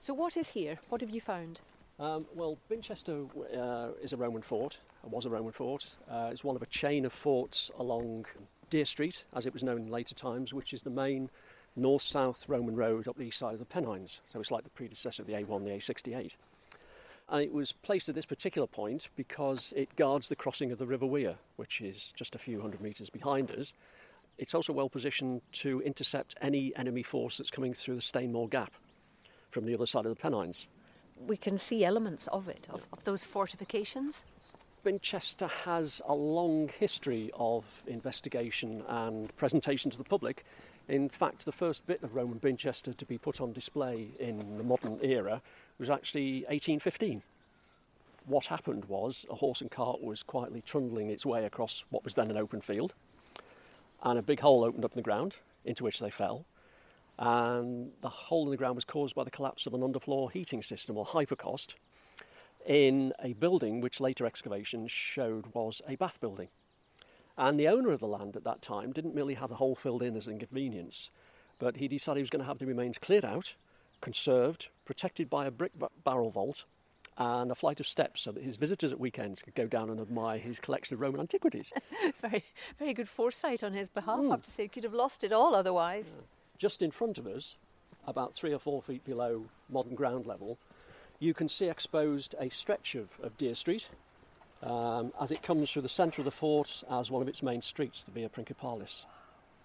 So, 0.00 0.14
what 0.14 0.36
is 0.36 0.50
here? 0.50 0.78
What 0.88 1.00
have 1.00 1.10
you 1.10 1.20
found? 1.20 1.60
Um, 1.98 2.26
well, 2.34 2.58
Binchester 2.70 3.28
uh, 3.56 3.92
is 4.00 4.12
a 4.12 4.16
Roman 4.16 4.42
fort, 4.42 4.80
or 5.02 5.10
was 5.10 5.26
a 5.26 5.30
Roman 5.30 5.52
fort. 5.52 5.96
Uh, 6.08 6.28
it's 6.30 6.44
one 6.44 6.54
of 6.54 6.62
a 6.62 6.66
chain 6.66 7.04
of 7.04 7.12
forts 7.12 7.70
along 7.78 8.26
Dere 8.70 8.84
Street, 8.84 9.24
as 9.34 9.46
it 9.46 9.52
was 9.52 9.64
known 9.64 9.78
in 9.82 9.88
later 9.90 10.14
times, 10.14 10.54
which 10.54 10.72
is 10.72 10.82
the 10.82 10.90
main 10.90 11.28
north 11.74 12.02
south 12.02 12.48
Roman 12.48 12.76
road 12.76 13.08
up 13.08 13.16
the 13.16 13.24
east 13.24 13.38
side 13.38 13.54
of 13.54 13.58
the 13.58 13.64
Pennines. 13.64 14.22
So 14.26 14.38
it's 14.38 14.50
like 14.50 14.64
the 14.64 14.70
predecessor 14.70 15.22
of 15.22 15.26
the 15.26 15.34
A1, 15.34 15.64
the 15.64 15.70
A68. 15.70 16.36
And 17.30 17.42
it 17.42 17.52
was 17.52 17.72
placed 17.72 18.08
at 18.08 18.14
this 18.14 18.24
particular 18.24 18.66
point 18.66 19.10
because 19.14 19.74
it 19.76 19.94
guards 19.96 20.28
the 20.28 20.36
crossing 20.36 20.72
of 20.72 20.78
the 20.78 20.86
River 20.86 21.06
Wear, 21.06 21.36
which 21.56 21.80
is 21.80 22.12
just 22.12 22.34
a 22.34 22.38
few 22.38 22.60
hundred 22.60 22.80
metres 22.80 23.10
behind 23.10 23.50
us. 23.50 23.74
It's 24.38 24.54
also 24.54 24.72
well 24.72 24.88
positioned 24.88 25.42
to 25.52 25.82
intercept 25.82 26.36
any 26.40 26.74
enemy 26.76 27.02
force 27.02 27.36
that's 27.36 27.50
coming 27.50 27.74
through 27.74 27.96
the 27.96 28.02
Stainmore 28.02 28.48
Gap 28.48 28.72
from 29.50 29.66
the 29.66 29.74
other 29.74 29.86
side 29.86 30.06
of 30.06 30.10
the 30.10 30.20
Pennines. 30.20 30.68
We 31.26 31.36
can 31.36 31.58
see 31.58 31.84
elements 31.84 32.28
of 32.28 32.48
it, 32.48 32.68
of, 32.70 32.86
of 32.92 33.04
those 33.04 33.24
fortifications. 33.24 34.24
Binchester 34.84 35.48
has 35.48 36.00
a 36.06 36.14
long 36.14 36.68
history 36.78 37.30
of 37.34 37.82
investigation 37.86 38.84
and 38.88 39.34
presentation 39.36 39.90
to 39.90 39.98
the 39.98 40.04
public. 40.04 40.44
In 40.88 41.10
fact, 41.10 41.44
the 41.44 41.52
first 41.52 41.86
bit 41.86 42.02
of 42.02 42.14
Roman 42.14 42.38
Binchester 42.38 42.94
to 42.94 43.04
be 43.04 43.18
put 43.18 43.42
on 43.42 43.52
display 43.52 44.08
in 44.18 44.54
the 44.54 44.64
modern 44.64 44.98
era 45.02 45.42
was 45.78 45.90
actually 45.90 46.46
1815. 46.48 47.22
What 48.24 48.46
happened 48.46 48.86
was 48.86 49.26
a 49.30 49.34
horse 49.34 49.60
and 49.60 49.70
cart 49.70 50.00
was 50.02 50.22
quietly 50.22 50.62
trundling 50.62 51.10
its 51.10 51.26
way 51.26 51.44
across 51.44 51.84
what 51.90 52.04
was 52.04 52.14
then 52.14 52.30
an 52.30 52.38
open 52.38 52.62
field, 52.62 52.94
and 54.02 54.18
a 54.18 54.22
big 54.22 54.40
hole 54.40 54.64
opened 54.64 54.84
up 54.84 54.92
in 54.92 54.98
the 54.98 55.02
ground 55.02 55.38
into 55.66 55.84
which 55.84 55.98
they 55.98 56.10
fell. 56.10 56.46
And 57.18 57.92
the 58.00 58.08
hole 58.08 58.44
in 58.44 58.50
the 58.50 58.56
ground 58.56 58.76
was 58.76 58.86
caused 58.86 59.14
by 59.14 59.24
the 59.24 59.30
collapse 59.30 59.66
of 59.66 59.74
an 59.74 59.82
underfloor 59.82 60.32
heating 60.32 60.62
system 60.62 60.96
or 60.96 61.04
hypocaust 61.04 61.74
in 62.64 63.12
a 63.22 63.34
building 63.34 63.82
which 63.82 64.00
later 64.00 64.24
excavations 64.24 64.90
showed 64.90 65.46
was 65.52 65.82
a 65.86 65.96
bath 65.96 66.18
building. 66.20 66.48
And 67.38 67.58
the 67.58 67.68
owner 67.68 67.92
of 67.92 68.00
the 68.00 68.08
land 68.08 68.34
at 68.34 68.42
that 68.44 68.60
time 68.60 68.90
didn't 68.90 69.14
merely 69.14 69.34
have 69.34 69.48
the 69.48 69.54
hole 69.54 69.76
filled 69.76 70.02
in 70.02 70.16
as 70.16 70.26
an 70.26 70.34
inconvenience, 70.34 71.10
but 71.60 71.76
he 71.76 71.86
decided 71.86 72.18
he 72.18 72.22
was 72.22 72.30
going 72.30 72.42
to 72.42 72.48
have 72.48 72.58
the 72.58 72.66
remains 72.66 72.98
cleared 72.98 73.24
out, 73.24 73.54
conserved, 74.00 74.70
protected 74.84 75.30
by 75.30 75.46
a 75.46 75.50
brick 75.52 75.72
barrel 76.04 76.30
vault, 76.30 76.64
and 77.16 77.52
a 77.52 77.54
flight 77.54 77.78
of 77.78 77.86
steps 77.86 78.22
so 78.22 78.32
that 78.32 78.42
his 78.42 78.56
visitors 78.56 78.92
at 78.92 78.98
weekends 78.98 79.40
could 79.40 79.54
go 79.54 79.66
down 79.66 79.88
and 79.88 80.00
admire 80.00 80.38
his 80.38 80.58
collection 80.58 80.94
of 80.94 81.00
Roman 81.00 81.20
antiquities. 81.20 81.72
very, 82.20 82.44
very 82.78 82.92
good 82.92 83.08
foresight 83.08 83.62
on 83.62 83.72
his 83.72 83.88
behalf. 83.88 84.18
Mm. 84.18 84.28
I 84.28 84.30
have 84.32 84.42
to 84.42 84.50
say, 84.50 84.64
he 84.64 84.68
could 84.68 84.84
have 84.84 84.94
lost 84.94 85.22
it 85.22 85.32
all 85.32 85.54
otherwise. 85.54 86.14
Yeah. 86.16 86.24
Just 86.58 86.82
in 86.82 86.90
front 86.90 87.18
of 87.18 87.26
us, 87.28 87.56
about 88.06 88.34
three 88.34 88.52
or 88.52 88.58
four 88.58 88.82
feet 88.82 89.04
below 89.04 89.46
modern 89.68 89.94
ground 89.94 90.26
level, 90.26 90.58
you 91.20 91.34
can 91.34 91.48
see 91.48 91.66
exposed 91.66 92.34
a 92.40 92.48
stretch 92.48 92.96
of, 92.96 93.10
of 93.20 93.36
Dere 93.36 93.54
Street 93.54 93.90
um, 94.62 95.12
as 95.20 95.30
it 95.30 95.42
comes 95.42 95.70
through 95.70 95.82
the 95.82 95.88
centre 95.88 96.20
of 96.20 96.24
the 96.24 96.30
fort 96.30 96.82
as 96.90 97.10
one 97.10 97.22
of 97.22 97.28
its 97.28 97.42
main 97.42 97.60
streets, 97.60 98.02
the 98.02 98.10
Via 98.10 98.28
Principalis. 98.28 99.06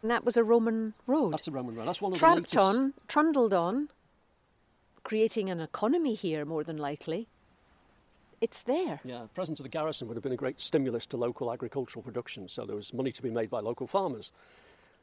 And 0.01 0.11
that 0.11 0.25
was 0.25 0.37
a 0.37 0.43
Roman 0.43 0.93
road? 1.07 1.33
That's 1.33 1.47
a 1.47 1.51
Roman 1.51 1.75
road. 1.75 1.87
That's 1.87 2.01
one 2.01 2.11
of 2.11 2.19
Tramped 2.19 2.51
the 2.51 2.59
latest... 2.59 2.77
on, 2.77 2.93
trundled 3.07 3.53
on, 3.53 3.89
creating 5.03 5.49
an 5.49 5.59
economy 5.59 6.13
here 6.13 6.45
more 6.45 6.63
than 6.63 6.77
likely. 6.77 7.27
It's 8.41 8.61
there. 8.61 8.99
Yeah, 9.05 9.21
the 9.21 9.29
presence 9.29 9.61
of 9.61 9.63
the 9.63 9.69
garrison 9.69 10.09
would 10.09 10.17
have 10.17 10.23
been 10.23 10.33
a 10.33 10.37
great 10.37 10.59
stimulus 10.59 11.05
to 11.07 11.17
local 11.17 11.51
agricultural 11.51 12.03
production, 12.03 12.49
so 12.49 12.65
there 12.65 12.75
was 12.75 12.93
money 12.93 13.11
to 13.13 13.21
be 13.21 13.29
made 13.29 13.49
by 13.49 13.61
local 13.61 13.87
farmers. 13.87 14.33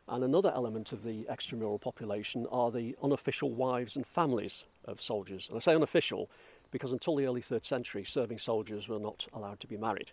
And 0.09 0.23
another 0.25 0.53
element 0.55 0.93
of 0.93 1.05
the 1.05 1.25
extramural 1.31 1.81
population 1.81 2.47
are 2.51 2.71
the 2.71 2.97
unofficial 3.03 3.51
wives 3.51 3.97
and 3.97 4.07
families 4.07 4.65
of 4.85 5.01
soldiers. 5.01 5.49
And 5.49 5.57
I 5.57 5.61
say 5.61 5.75
unofficial 5.75 6.29
because 6.71 6.93
until 6.93 7.17
the 7.17 7.27
early 7.27 7.41
third 7.41 7.65
century, 7.65 8.05
serving 8.05 8.39
soldiers 8.39 8.89
were 8.89 8.99
not 8.99 9.27
allowed 9.33 9.61
to 9.61 9.67
be 9.67 9.77
married. 9.77 10.13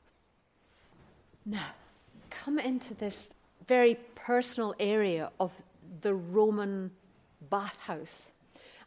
Now, 1.45 1.67
come 2.29 2.59
into 2.59 2.93
this 2.93 3.29
very 3.67 3.97
personal 4.15 4.75
area 4.79 5.31
of 5.39 5.51
the 6.01 6.13
Roman 6.13 6.91
bathhouse. 7.49 8.31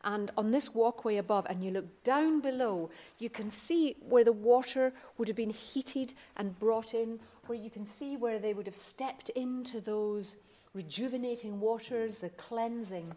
And 0.03 0.31
on 0.37 0.51
this 0.51 0.75
walkway 0.75 1.17
above, 1.17 1.47
and 1.49 1.63
you 1.63 1.71
look 1.71 2.03
down 2.05 2.41
below, 2.41 2.91
you 3.19 3.29
can 3.29 3.51
see 3.51 3.97
where 4.01 4.25
the 4.25 4.33
water 4.33 4.93
would 5.19 5.29
have 5.29 5.37
been 5.37 5.51
heated 5.51 6.15
and 6.37 6.59
brought 6.59 6.95
in, 6.95 7.21
where 7.47 7.59
you 7.59 7.71
can 7.71 7.87
see 7.87 8.17
where 8.17 8.39
they 8.39 8.55
would 8.55 8.67
have 8.67 8.75
stepped 8.75 9.29
into 9.31 9.81
those 9.81 10.37
rejuvenating 10.73 11.61
waters, 11.61 12.19
the 12.19 12.31
cleansing. 12.31 13.13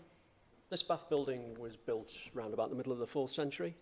This 0.69 0.83
bath 0.83 1.07
building 1.07 1.55
was 1.57 1.77
built 1.77 2.17
around 2.35 2.53
about 2.53 2.69
the 2.69 2.75
middle 2.75 2.91
of 2.91 2.99
the 2.99 3.07
fourth 3.07 3.31
century. 3.31 3.75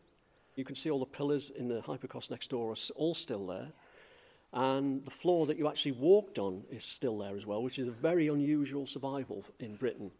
You 0.55 0.65
can 0.65 0.75
see 0.75 0.89
all 0.89 0.99
the 0.99 1.05
pillars 1.05 1.49
in 1.49 1.67
the 1.67 1.81
hypocaust 1.81 2.31
next 2.31 2.49
door 2.49 2.71
are 2.71 2.75
all 2.95 3.15
still 3.15 3.47
there. 3.47 3.71
And 4.53 5.05
the 5.05 5.11
floor 5.11 5.45
that 5.45 5.57
you 5.57 5.69
actually 5.69 5.93
walked 5.93 6.37
on 6.37 6.63
is 6.69 6.83
still 6.83 7.17
there 7.19 7.35
as 7.35 7.45
well, 7.45 7.63
which 7.63 7.79
is 7.79 7.87
a 7.87 7.91
very 7.91 8.27
unusual 8.27 8.85
survival 8.85 9.45
in 9.59 9.75
Britain. 9.75 10.11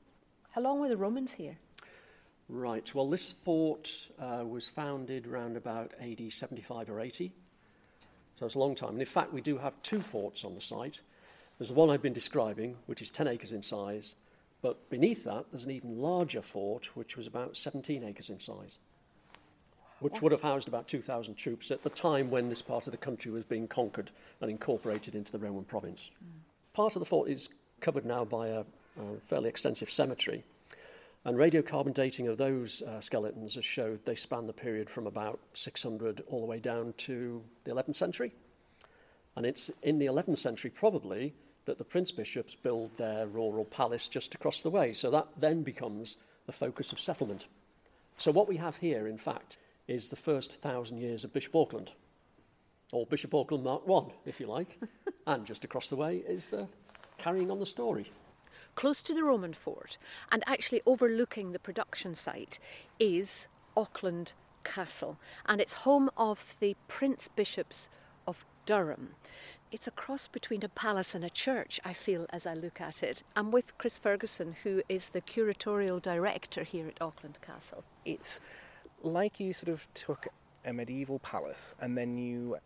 How 0.52 0.62
long 0.62 0.80
were 0.80 0.90
the 0.90 0.98
Romans 0.98 1.34
here? 1.34 1.58
Right, 2.48 2.94
well, 2.94 3.10
this 3.10 3.32
fort 3.32 4.10
uh, 4.20 4.44
was 4.46 4.68
founded 4.68 5.28
around 5.28 5.58
about 5.58 5.92
AD 6.02 6.32
75 6.32 6.90
or 6.90 7.00
80. 7.00 7.32
So 8.38 8.46
it's 8.46 8.56
a 8.56 8.60
long 8.60 8.76
time. 8.76 8.92
And 8.92 9.00
in 9.00 9.06
fact, 9.06 9.34
we 9.34 9.42
do 9.42 9.58
have 9.58 9.82
two 9.84 10.02
forts 10.02 10.44
on 10.44 10.56
the 10.56 10.62
site. 10.62 11.02
There's 11.58 11.70
the 11.70 11.76
one 11.76 11.90
I've 11.90 12.02
been 12.02 12.12
describing, 12.12 12.76
which 12.88 13.02
is 13.02 13.12
10 13.12 13.28
acres 13.28 13.52
in 13.52 13.62
size, 13.62 14.16
but 14.62 14.90
beneath 14.90 15.24
that, 15.24 15.46
there's 15.52 15.66
an 15.66 15.72
even 15.72 15.98
larger 15.98 16.42
fort, 16.42 16.96
which 16.96 17.18
was 17.18 17.28
about 17.28 17.58
17 17.58 18.04
acres 18.04 18.30
in 18.30 18.40
size, 18.40 18.80
which 20.02 20.22
would 20.22 20.32
have 20.32 20.42
housed 20.42 20.68
about 20.68 20.88
2,000 20.88 21.36
troops 21.36 21.70
at 21.72 21.84
the 21.84 21.90
time 21.90 22.30
when 22.30 22.50
this 22.50 22.62
part 22.62 22.88
of 22.88 22.92
the 22.92 22.98
country 22.98 23.32
was 23.32 23.46
being 23.46 23.68
conquered 23.68 24.12
and 24.42 24.50
incorporated 24.50 25.16
into 25.16 25.32
the 25.32 25.38
Roman 25.38 25.64
province. 25.64 26.10
Mm. 26.24 26.42
Part 26.74 26.96
of 26.96 27.00
the 27.00 27.06
fort 27.06 27.30
is 27.30 27.50
covered 27.80 28.06
now 28.06 28.26
by 28.26 28.48
a, 28.48 28.66
a 29.00 29.20
fairly 29.28 29.48
extensive 29.48 29.92
cemetery. 29.92 30.44
And 31.24 31.38
radiocarbon 31.38 31.94
dating 31.94 32.28
of 32.28 32.38
those 32.38 32.82
uh, 32.82 33.00
skeletons 33.00 33.54
has 33.54 33.64
showed 33.64 34.04
they 34.04 34.16
span 34.16 34.48
the 34.48 34.54
period 34.54 34.90
from 34.90 35.06
about 35.06 35.40
600 35.54 36.24
all 36.28 36.42
the 36.42 36.48
way 36.48 36.60
down 36.60 36.94
to 36.98 37.44
the 37.64 37.72
11th 37.72 37.96
century. 37.96 38.34
And 39.36 39.46
it's 39.46 39.70
in 39.84 40.00
the 40.00 40.08
11th 40.08 40.40
century, 40.40 40.72
probably, 40.72 41.36
that 41.66 41.78
the 41.78 41.84
prince 41.84 42.10
bishops 42.12 42.56
build 42.56 42.96
their 42.96 43.28
rural 43.28 43.66
palace 43.66 44.08
just 44.08 44.34
across 44.34 44.64
the 44.64 44.72
way. 44.72 44.94
So 44.94 45.12
that 45.12 45.28
then 45.38 45.62
becomes 45.62 46.18
the 46.48 46.52
focus 46.52 46.92
of 46.92 47.00
settlement. 47.00 47.48
So 48.18 48.32
what 48.32 48.48
we 48.48 48.58
have 48.58 48.78
here, 48.78 49.08
in 49.08 49.20
fact, 49.20 49.58
is 49.88 50.10
the 50.10 50.16
first 50.16 50.62
thousand 50.62 50.98
years 50.98 51.24
of 51.24 51.34
Bishop 51.34 51.56
Auckland, 51.56 51.92
or 52.92 53.06
Bishop 53.06 53.34
Auckland 53.34 53.64
Mark 53.64 53.84
I, 53.90 54.14
if 54.26 54.40
you 54.40 54.48
like. 54.48 54.80
and 55.28 55.46
just 55.46 55.64
across 55.64 55.90
the 55.90 55.96
way 55.96 56.18
is 56.28 56.48
the 56.48 56.68
carrying 57.18 57.52
on 57.52 57.60
the 57.60 57.66
story. 57.66 58.12
Close 58.76 59.02
to 59.04 59.14
the 59.14 59.24
Roman 59.24 59.54
fort, 59.54 59.98
and 60.32 60.44
actually 60.48 60.82
overlooking 60.86 61.52
the 61.52 61.60
production 61.60 62.16
site, 62.16 62.60
is 63.00 63.48
Auckland 63.76 64.34
Castle, 64.64 65.18
and 65.46 65.60
it's 65.60 65.74
home 65.74 66.10
of 66.18 66.56
the 66.60 66.76
Prince 66.88 67.28
Bishops 67.28 67.90
of 68.26 68.46
Durham. 68.66 69.16
It's 69.72 69.88
a 69.88 69.92
cross 69.92 70.28
between 70.28 70.64
a 70.64 70.70
palace 70.70 71.16
and 71.16 71.24
a 71.24 71.30
church, 71.30 71.80
I 71.84 71.94
feel, 71.94 72.26
as 72.32 72.46
I 72.46 72.54
look 72.54 72.82
at 72.82 73.04
it. 73.04 73.24
I'm 73.36 73.52
with 73.52 73.78
Chris 73.78 73.98
Ferguson, 73.98 74.56
who 74.64 74.82
is 74.90 75.10
the 75.10 75.22
curatorial 75.22 76.02
director 76.02 76.64
here 76.64 76.88
at 76.88 77.02
Auckland 77.02 77.40
Castle. 77.42 77.84
It's 78.06 78.40
like 79.04 79.40
you 79.40 79.54
sort 79.54 79.70
of 79.70 79.88
took 79.94 80.28
a 80.66 80.74
medieval 80.74 81.20
palace 81.20 81.76
and 81.82 81.98
then 81.98 82.18
you 82.18 82.58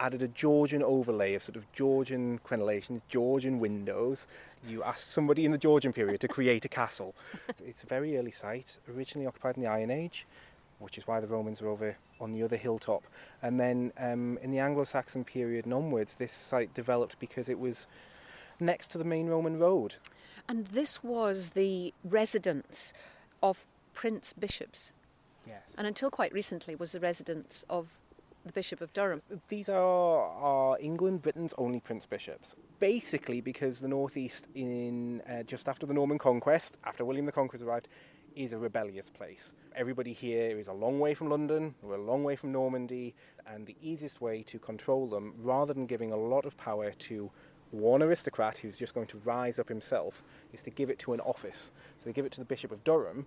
added 0.00 0.22
a 0.22 0.28
Georgian 0.28 0.82
overlay 0.82 1.34
of 1.34 1.42
sort 1.42 1.56
of 1.56 1.70
Georgian 1.72 2.38
crenellations, 2.40 3.00
Georgian 3.08 3.58
windows. 3.58 4.26
You 4.66 4.82
asked 4.82 5.10
somebody 5.10 5.44
in 5.44 5.52
the 5.52 5.58
Georgian 5.58 5.92
period 5.92 6.20
to 6.20 6.28
create 6.28 6.64
a 6.64 6.68
castle. 6.68 7.14
it's 7.64 7.82
a 7.82 7.86
very 7.86 8.16
early 8.16 8.30
site, 8.30 8.78
originally 8.94 9.26
occupied 9.26 9.56
in 9.56 9.62
the 9.62 9.68
Iron 9.68 9.90
Age, 9.90 10.26
which 10.78 10.98
is 10.98 11.06
why 11.06 11.20
the 11.20 11.26
Romans 11.26 11.60
were 11.60 11.68
over 11.68 11.96
on 12.20 12.32
the 12.32 12.42
other 12.42 12.56
hilltop. 12.56 13.02
And 13.42 13.58
then 13.58 13.92
um, 13.98 14.38
in 14.42 14.50
the 14.50 14.58
Anglo 14.60 14.84
Saxon 14.84 15.24
period 15.24 15.64
and 15.64 15.74
onwards, 15.74 16.14
this 16.14 16.32
site 16.32 16.72
developed 16.74 17.18
because 17.18 17.48
it 17.48 17.58
was 17.58 17.88
next 18.60 18.88
to 18.88 18.98
the 18.98 19.04
main 19.04 19.26
Roman 19.26 19.58
road. 19.58 19.96
And 20.48 20.66
this 20.68 21.02
was 21.04 21.50
the 21.50 21.92
residence 22.04 22.92
of 23.42 23.66
prince 23.94 24.32
bishops. 24.32 24.92
Yes. 25.48 25.74
And 25.78 25.86
until 25.86 26.10
quite 26.10 26.32
recently 26.32 26.76
was 26.76 26.92
the 26.92 27.00
residence 27.00 27.64
of 27.70 27.98
the 28.44 28.52
Bishop 28.52 28.80
of 28.80 28.92
Durham. 28.92 29.22
These 29.48 29.68
are, 29.68 29.78
are 29.78 30.78
England, 30.80 31.22
Britain's 31.22 31.54
only 31.58 31.80
prince 31.80 32.06
bishops. 32.06 32.56
Basically, 32.78 33.40
because 33.40 33.80
the 33.80 33.88
northeast, 33.88 34.48
in 34.54 35.22
uh, 35.22 35.42
just 35.42 35.68
after 35.68 35.86
the 35.86 35.94
Norman 35.94 36.18
conquest, 36.18 36.78
after 36.84 37.04
William 37.04 37.26
the 37.26 37.32
Conqueror 37.32 37.66
arrived, 37.66 37.88
is 38.36 38.52
a 38.52 38.58
rebellious 38.58 39.10
place. 39.10 39.52
Everybody 39.74 40.12
here 40.12 40.58
is 40.58 40.68
a 40.68 40.72
long 40.72 41.00
way 41.00 41.14
from 41.14 41.28
London, 41.28 41.74
we're 41.82 41.96
a 41.96 42.00
long 42.00 42.22
way 42.24 42.36
from 42.36 42.52
Normandy, 42.52 43.14
and 43.46 43.66
the 43.66 43.76
easiest 43.82 44.20
way 44.20 44.42
to 44.44 44.58
control 44.58 45.06
them, 45.08 45.34
rather 45.38 45.74
than 45.74 45.86
giving 45.86 46.12
a 46.12 46.16
lot 46.16 46.46
of 46.46 46.56
power 46.56 46.90
to 46.90 47.30
one 47.70 48.02
aristocrat 48.02 48.56
who's 48.56 48.76
just 48.76 48.94
going 48.94 49.08
to 49.08 49.18
rise 49.24 49.58
up 49.58 49.68
himself, 49.68 50.22
is 50.52 50.62
to 50.62 50.70
give 50.70 50.88
it 50.88 50.98
to 51.00 51.12
an 51.12 51.20
office. 51.20 51.72
So 51.98 52.08
they 52.08 52.14
give 52.14 52.24
it 52.24 52.32
to 52.32 52.40
the 52.40 52.46
Bishop 52.46 52.72
of 52.72 52.84
Durham. 52.84 53.26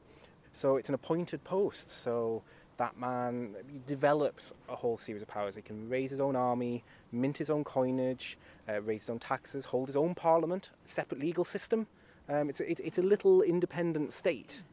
So 0.54 0.78
it's 0.78 0.90
an 0.90 0.96
appointed 0.96 1.44
post. 1.44 1.90
So 1.90 2.44
that 2.78 3.00
man 3.00 3.56
develops 3.86 4.54
a 4.68 4.76
whole 4.76 4.98
series 4.98 5.22
of 5.22 5.28
powers. 5.28 5.56
He 5.56 5.62
can 5.62 5.88
raise 5.90 6.10
his 6.10 6.20
own 6.20 6.36
army, 6.36 6.84
mint 7.12 7.38
his 7.38 7.50
own 7.50 7.64
coinage, 7.64 8.38
uh, 8.68 8.82
raise 8.82 9.02
his 9.02 9.10
own 9.10 9.20
taxes, 9.20 9.66
hold 9.66 9.88
his 9.88 9.96
own 9.96 10.16
parliament, 10.16 10.72
separate 10.86 11.20
legal 11.20 11.44
system. 11.44 11.88
Um, 12.28 12.50
it's, 12.50 12.60
a, 12.60 12.72
it's 12.72 12.98
a 12.98 13.04
little 13.04 13.42
independent 13.42 14.14
state. 14.14 14.64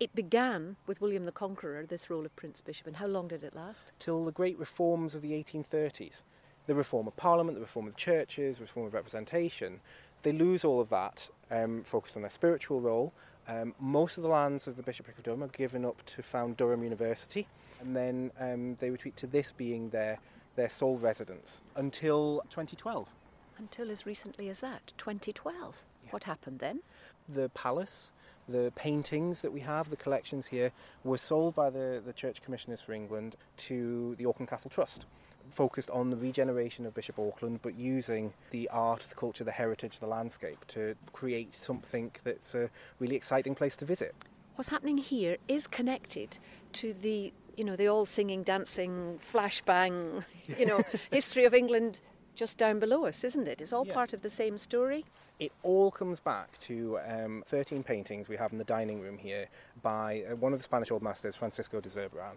It 0.00 0.14
began 0.14 0.76
with 0.86 1.00
William 1.02 1.26
the 1.26 1.32
Conqueror, 1.32 1.84
this 1.84 2.08
role 2.08 2.24
of 2.24 2.34
Prince 2.34 2.62
Bishop, 2.62 2.86
and 2.86 2.96
how 2.96 3.06
long 3.06 3.28
did 3.28 3.44
it 3.44 3.54
last? 3.54 3.92
Till 3.98 4.24
the 4.24 4.32
great 4.32 4.58
reforms 4.58 5.14
of 5.14 5.20
the 5.20 5.32
1830s. 5.32 6.22
The 6.66 6.74
reform 6.74 7.06
of 7.06 7.16
Parliament, 7.16 7.56
the 7.56 7.60
reform 7.60 7.86
of 7.86 7.92
the 7.92 8.00
churches, 8.00 8.56
the 8.56 8.64
reform 8.64 8.86
of 8.86 8.94
representation. 8.94 9.80
They 10.22 10.32
lose 10.32 10.64
all 10.64 10.80
of 10.80 10.88
that, 10.88 11.28
um, 11.50 11.82
focused 11.84 12.16
on 12.16 12.22
their 12.22 12.30
spiritual 12.30 12.80
role. 12.80 13.12
Um, 13.50 13.74
most 13.80 14.16
of 14.16 14.22
the 14.22 14.28
lands 14.28 14.68
of 14.68 14.76
the 14.76 14.82
Bishopric 14.82 15.18
of 15.18 15.24
Durham 15.24 15.42
are 15.42 15.48
given 15.48 15.84
up 15.84 16.04
to 16.06 16.22
found 16.22 16.56
Durham 16.56 16.84
University, 16.84 17.48
and 17.80 17.96
then 17.96 18.30
um, 18.38 18.76
they 18.78 18.90
retreat 18.90 19.16
to 19.16 19.26
this 19.26 19.50
being 19.50 19.90
their 19.90 20.18
their 20.54 20.70
sole 20.70 20.98
residence 20.98 21.62
until 21.74 22.42
2012. 22.50 23.08
Until 23.58 23.90
as 23.90 24.06
recently 24.06 24.48
as 24.48 24.60
that, 24.60 24.92
2012. 24.98 25.82
What 26.10 26.24
happened 26.24 26.58
then? 26.60 26.80
The 27.28 27.48
palace, 27.50 28.12
the 28.48 28.72
paintings 28.74 29.42
that 29.42 29.52
we 29.52 29.60
have, 29.60 29.90
the 29.90 29.96
collections 29.96 30.48
here, 30.48 30.72
were 31.04 31.18
sold 31.18 31.54
by 31.54 31.70
the, 31.70 32.02
the 32.04 32.12
Church 32.12 32.42
Commissioners 32.42 32.80
for 32.80 32.92
England 32.92 33.36
to 33.68 34.16
the 34.16 34.26
Auckland 34.26 34.48
Castle 34.48 34.70
Trust, 34.70 35.06
focused 35.50 35.90
on 35.90 36.10
the 36.10 36.16
regeneration 36.16 36.86
of 36.86 36.94
Bishop 36.94 37.18
Auckland, 37.18 37.60
but 37.62 37.74
using 37.74 38.32
the 38.50 38.68
art, 38.70 39.06
the 39.08 39.14
culture, 39.14 39.44
the 39.44 39.52
heritage, 39.52 39.98
the 39.98 40.06
landscape 40.06 40.64
to 40.68 40.94
create 41.12 41.52
something 41.54 42.10
that's 42.24 42.54
a 42.54 42.70
really 42.98 43.16
exciting 43.16 43.54
place 43.54 43.76
to 43.76 43.84
visit. 43.84 44.14
What's 44.54 44.68
happening 44.68 44.98
here 44.98 45.36
is 45.48 45.66
connected 45.66 46.38
to 46.74 46.94
the, 46.94 47.32
you 47.56 47.64
know, 47.64 47.76
the 47.76 47.88
all 47.88 48.04
singing, 48.04 48.42
dancing, 48.42 49.18
flashbang, 49.24 50.24
you 50.58 50.66
know, 50.66 50.82
history 51.10 51.44
of 51.44 51.54
England 51.54 52.00
just 52.34 52.56
down 52.56 52.78
below 52.78 53.04
us, 53.06 53.24
isn't 53.24 53.48
it? 53.48 53.60
It's 53.60 53.72
all 53.72 53.84
Yes. 53.84 53.94
part 53.94 54.12
of 54.12 54.22
the 54.22 54.30
same 54.30 54.56
story. 54.58 55.04
It 55.38 55.52
all 55.62 55.90
comes 55.90 56.20
back 56.20 56.58
to 56.60 56.98
um, 57.06 57.42
13 57.46 57.82
paintings 57.82 58.28
we 58.28 58.36
have 58.36 58.52
in 58.52 58.58
the 58.58 58.64
dining 58.64 59.00
room 59.00 59.16
here 59.16 59.48
by 59.82 60.24
uh, 60.30 60.36
one 60.36 60.52
of 60.52 60.58
the 60.58 60.62
Spanish 60.62 60.90
Old 60.90 61.02
Masters, 61.02 61.34
Francisco 61.34 61.80
de 61.80 61.88
Zurbarán. 61.88 62.36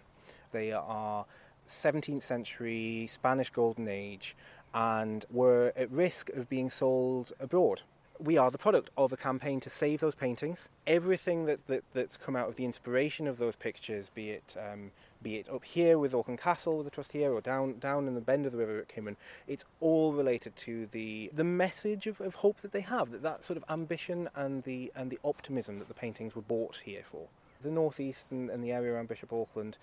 They 0.53 0.72
are 0.72 1.25
17th 1.67 2.22
century 2.22 3.08
Spanish 3.08 3.50
Golden 3.50 3.88
Age 3.88 4.36
and 4.74 5.25
were 5.29 5.72
at 5.75 5.91
risk 5.91 6.29
of 6.29 6.50
being 6.50 6.70
sold 6.70 7.32
abroad. 7.39 7.84
We 8.20 8.38
are 8.38 8.51
the 8.51 8.58
product 8.58 8.89
of 8.98 9.12
a 9.12 9.17
campaign 9.17 9.60
to 9.62 9.70
save 9.70 10.00
those 10.00 10.15
paintings. 10.15 10.70
Everything 10.88 11.46
that, 11.46 11.65
that, 11.67 11.84
that's 11.93 12.15
come 12.15 12.36
out 12.36 12.48
of 12.48 12.55
the 12.55 12.65
inspiration 12.65 13.27
of 13.27 13.38
those 13.38 13.55
pictures, 13.55 14.10
be 14.10 14.29
it 14.32 14.55
um, 14.58 14.91
be 15.24 15.38
it 15.38 15.50
up 15.50 15.63
here 15.63 15.98
with 15.98 16.13
Auckland 16.13 16.39
Castle 16.39 16.77
with 16.77 16.86
the 16.86 16.91
trust 16.91 17.12
here, 17.13 17.34
or 17.34 17.41
down 17.41 17.79
down 17.79 18.08
in 18.08 18.13
the 18.13 18.22
bend 18.22 18.46
of 18.46 18.51
the 18.51 18.58
river 18.58 18.79
at 18.79 18.88
Cameron, 18.88 19.17
it's 19.48 19.65
all 19.79 20.13
related 20.13 20.55
to 20.58 20.86
the 20.88 21.32
the 21.34 21.43
message 21.43 22.05
of, 22.08 22.22
of 22.22 22.36
hope 22.36 22.62
that 22.62 22.72
they 22.72 22.82
have, 22.82 23.12
that 23.12 23.24
that 23.24 23.43
sort 23.43 23.58
of 23.58 23.65
ambition 23.70 24.29
and 24.36 24.63
the 24.63 24.91
and 24.96 25.10
the 25.10 25.20
optimism 25.24 25.79
that 25.79 25.88
the 25.88 25.93
paintings 25.93 26.36
were 26.36 26.41
bought 26.41 26.82
here 26.86 27.03
for. 27.03 27.27
The 27.63 27.72
northeast 27.72 28.32
and, 28.32 28.50
and 28.50 28.63
the 28.63 28.72
area 28.72 28.93
around 28.93 29.08
Bishop 29.08 29.32
Auckland 29.34 29.77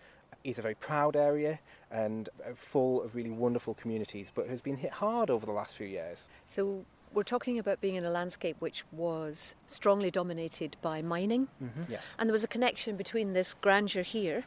is 0.44 0.58
a 0.58 0.62
very 0.62 0.74
proud 0.74 1.16
area 1.16 1.58
and 1.90 2.28
uh, 2.44 2.50
full 2.54 3.02
of 3.02 3.14
really 3.14 3.30
wonderful 3.30 3.74
communities, 3.74 4.30
but 4.34 4.46
has 4.48 4.60
been 4.60 4.76
hit 4.76 4.92
hard 4.92 5.30
over 5.30 5.44
the 5.46 5.52
last 5.52 5.76
few 5.76 5.86
years. 5.86 6.28
So 6.46 6.84
we're 7.12 7.22
talking 7.22 7.58
about 7.58 7.80
being 7.80 7.96
in 7.96 8.04
a 8.04 8.10
landscape 8.10 8.56
which 8.60 8.84
was 8.92 9.56
strongly 9.66 10.10
dominated 10.10 10.76
by 10.82 11.02
mining. 11.02 11.48
Yes. 11.88 12.14
And 12.18 12.28
there 12.28 12.32
was 12.32 12.44
a 12.44 12.48
connection 12.48 12.96
between 12.96 13.32
this 13.32 13.54
grandeur 13.54 14.02
here 14.02 14.44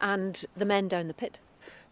and 0.00 0.44
the 0.56 0.64
men 0.64 0.88
down 0.88 1.08
the 1.08 1.14
pit. 1.14 1.38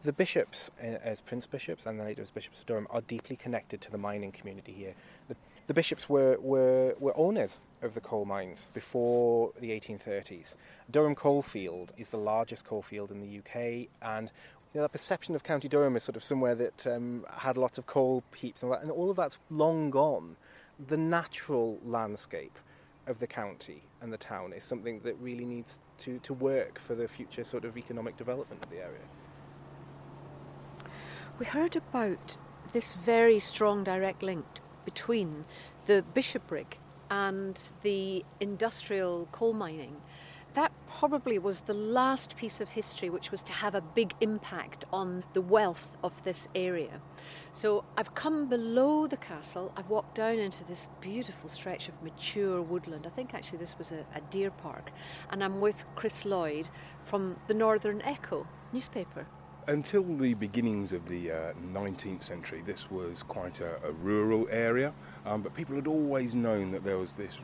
The 0.02 0.12
bishops, 0.12 0.70
uh, 0.80 0.98
as 1.02 1.20
prince 1.20 1.46
bishops 1.46 1.86
and 1.86 1.98
then 1.98 2.06
later 2.06 2.22
as 2.22 2.30
bishops 2.30 2.60
of 2.60 2.66
Durham, 2.66 2.86
are 2.90 3.00
deeply 3.00 3.36
connected 3.36 3.80
to 3.80 3.90
the 3.90 3.98
mining 3.98 4.32
community 4.32 4.72
here. 4.72 4.94
The, 5.28 5.36
the 5.66 5.74
bishops 5.74 6.08
were, 6.08 6.36
were, 6.40 6.94
were 6.98 7.16
owners 7.16 7.60
of 7.82 7.94
the 7.94 8.00
coal 8.00 8.24
mines 8.24 8.70
before 8.74 9.52
the 9.60 9.70
1830s. 9.70 10.56
Durham 10.90 11.14
Coalfield 11.14 11.92
is 11.96 12.10
the 12.10 12.18
largest 12.18 12.64
coalfield 12.64 13.10
in 13.10 13.20
the 13.20 13.38
UK, 13.38 13.88
and 14.02 14.30
you 14.72 14.78
know, 14.78 14.82
that 14.82 14.92
perception 14.92 15.34
of 15.34 15.42
County 15.42 15.68
Durham 15.68 15.96
is 15.96 16.02
sort 16.02 16.16
of 16.16 16.24
somewhere 16.24 16.54
that 16.54 16.86
um, 16.86 17.24
had 17.30 17.56
lots 17.56 17.78
of 17.78 17.86
coal 17.86 18.22
heaps 18.34 18.62
and 18.62 18.70
all 18.70 18.76
that, 18.76 18.82
and 18.82 18.90
all 18.90 19.10
of 19.10 19.16
that's 19.16 19.38
long 19.50 19.90
gone. 19.90 20.36
The 20.88 20.96
natural 20.96 21.78
landscape 21.84 22.58
of 23.06 23.20
the 23.20 23.26
county 23.26 23.84
and 24.00 24.12
the 24.12 24.18
town 24.18 24.52
is 24.52 24.64
something 24.64 25.00
that 25.00 25.14
really 25.20 25.44
needs 25.44 25.80
to, 25.98 26.18
to 26.20 26.34
work 26.34 26.78
for 26.78 26.94
the 26.94 27.06
future 27.06 27.44
sort 27.44 27.64
of 27.64 27.76
economic 27.76 28.16
development 28.16 28.64
of 28.64 28.70
the 28.70 28.78
area. 28.78 29.04
We 31.38 31.46
heard 31.46 31.76
about 31.76 32.36
this 32.72 32.94
very 32.94 33.38
strong 33.38 33.84
direct 33.84 34.22
link 34.22 34.44
between 34.84 35.44
the 35.86 36.04
bishopric 36.14 36.78
and 37.10 37.70
the 37.82 38.24
industrial 38.40 39.28
coal 39.32 39.52
mining. 39.52 39.96
That 40.54 40.70
probably 40.86 41.36
was 41.40 41.60
the 41.60 41.74
last 41.74 42.36
piece 42.36 42.60
of 42.60 42.68
history 42.68 43.10
which 43.10 43.32
was 43.32 43.42
to 43.42 43.52
have 43.52 43.74
a 43.74 43.80
big 43.80 44.14
impact 44.20 44.84
on 44.92 45.24
the 45.32 45.40
wealth 45.40 45.96
of 46.04 46.22
this 46.22 46.46
area. 46.54 47.00
So 47.50 47.84
I've 47.98 48.14
come 48.14 48.48
below 48.48 49.08
the 49.08 49.16
castle, 49.16 49.72
I've 49.76 49.90
walked 49.90 50.14
down 50.14 50.38
into 50.38 50.62
this 50.62 50.86
beautiful 51.00 51.48
stretch 51.48 51.88
of 51.88 52.00
mature 52.04 52.62
woodland. 52.62 53.04
I 53.04 53.10
think 53.10 53.34
actually 53.34 53.58
this 53.58 53.76
was 53.76 53.90
a, 53.90 54.06
a 54.14 54.20
deer 54.30 54.52
park, 54.52 54.92
and 55.30 55.42
I'm 55.42 55.60
with 55.60 55.84
Chris 55.96 56.24
Lloyd 56.24 56.68
from 57.02 57.36
the 57.48 57.54
Northern 57.54 58.00
Echo 58.02 58.46
newspaper. 58.72 59.26
Until 59.66 60.02
the 60.02 60.34
beginnings 60.34 60.92
of 60.92 61.08
the 61.08 61.30
uh, 61.30 61.52
19th 61.72 62.22
century, 62.22 62.62
this 62.66 62.90
was 62.90 63.22
quite 63.22 63.62
a, 63.62 63.76
a 63.82 63.92
rural 63.92 64.46
area, 64.50 64.92
um, 65.24 65.40
but 65.40 65.54
people 65.54 65.74
had 65.74 65.86
always 65.86 66.34
known 66.34 66.70
that 66.72 66.84
there 66.84 66.98
was 66.98 67.14
this 67.14 67.40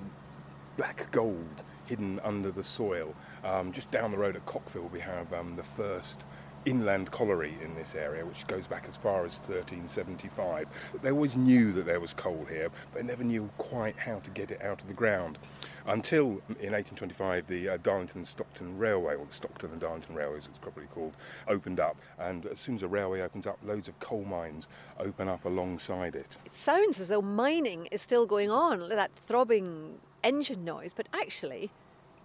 black 0.77 1.11
gold 1.13 1.63
hidden 1.87 2.21
under 2.23 2.51
the 2.51 2.63
soil. 2.63 3.15
Um, 3.43 3.73
just 3.73 3.91
down 3.91 4.11
the 4.11 4.19
road 4.19 4.37
at 4.37 4.45
Cockfield, 4.45 4.93
we 4.93 5.01
have 5.01 5.33
um, 5.33 5.57
the 5.57 5.63
first 5.63 6.25
inland 6.65 7.11
colliery 7.11 7.55
in 7.63 7.75
this 7.75 7.95
area, 7.95 8.25
which 8.25 8.47
goes 8.47 8.67
back 8.67 8.87
as 8.89 8.97
far 8.97 9.25
as 9.25 9.39
1375. 9.41 10.67
They 11.03 11.11
always 11.11 11.37
knew 11.37 11.73
that 11.73 11.87
there 11.87 12.01
was 12.01 12.13
coal 12.13 12.47
here, 12.49 12.71
but 12.93 13.01
they 13.01 13.07
never 13.07 13.25
knew 13.25 13.51
quite 13.59 13.97
how 13.97 14.19
to 14.19 14.31
get 14.31 14.51
it 14.51 14.63
out 14.63 14.83
of 14.83 14.89
the 14.89 14.95
ground. 14.95 15.39
Until 15.87 16.43
in 16.61 16.73
1825, 16.73 17.47
the 17.47 17.69
uh, 17.71 17.77
Darlington 17.83 18.25
Stockton 18.25 18.77
Railway, 18.79 19.15
or 19.17 19.25
the 19.25 19.33
Stockton 19.33 19.71
and 19.73 19.81
Darlington 19.81 20.15
Railway 20.15 20.39
as 20.39 20.47
it's 20.47 20.59
probably 20.59 20.87
called, 20.87 21.17
opened 21.49 21.81
up. 21.81 21.97
And 22.19 22.47
as 22.47 22.59
soon 22.59 22.75
as 22.75 22.83
a 22.83 22.89
railway 22.89 23.23
opens 23.23 23.47
up, 23.47 23.59
loads 23.65 23.89
of 23.89 23.99
coal 24.01 24.25
mines 24.25 24.69
open 24.99 25.29
up 25.29 25.45
alongside 25.45 26.15
it. 26.15 26.37
It 26.45 26.55
sounds 26.55 27.01
as 27.01 27.09
though 27.09 27.23
mining 27.23 27.87
is 27.87 28.03
still 28.03 28.27
going 28.27 28.51
on, 28.51 28.89
that 28.91 29.11
throbbing 29.27 29.99
engine 30.23 30.65
noise, 30.65 30.93
but 30.93 31.09
actually, 31.13 31.71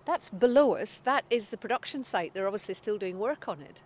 that's 0.06 0.30
below 0.30 0.76
us. 0.76 1.02
That 1.04 1.26
is 1.30 1.48
the 1.48 1.58
production 1.58 2.04
site. 2.04 2.34
They're 2.34 2.48
obviously 2.48 2.76
still 2.76 2.98
doing 2.98 3.18
work 3.18 3.48
on 3.48 3.62
it. 3.62 3.82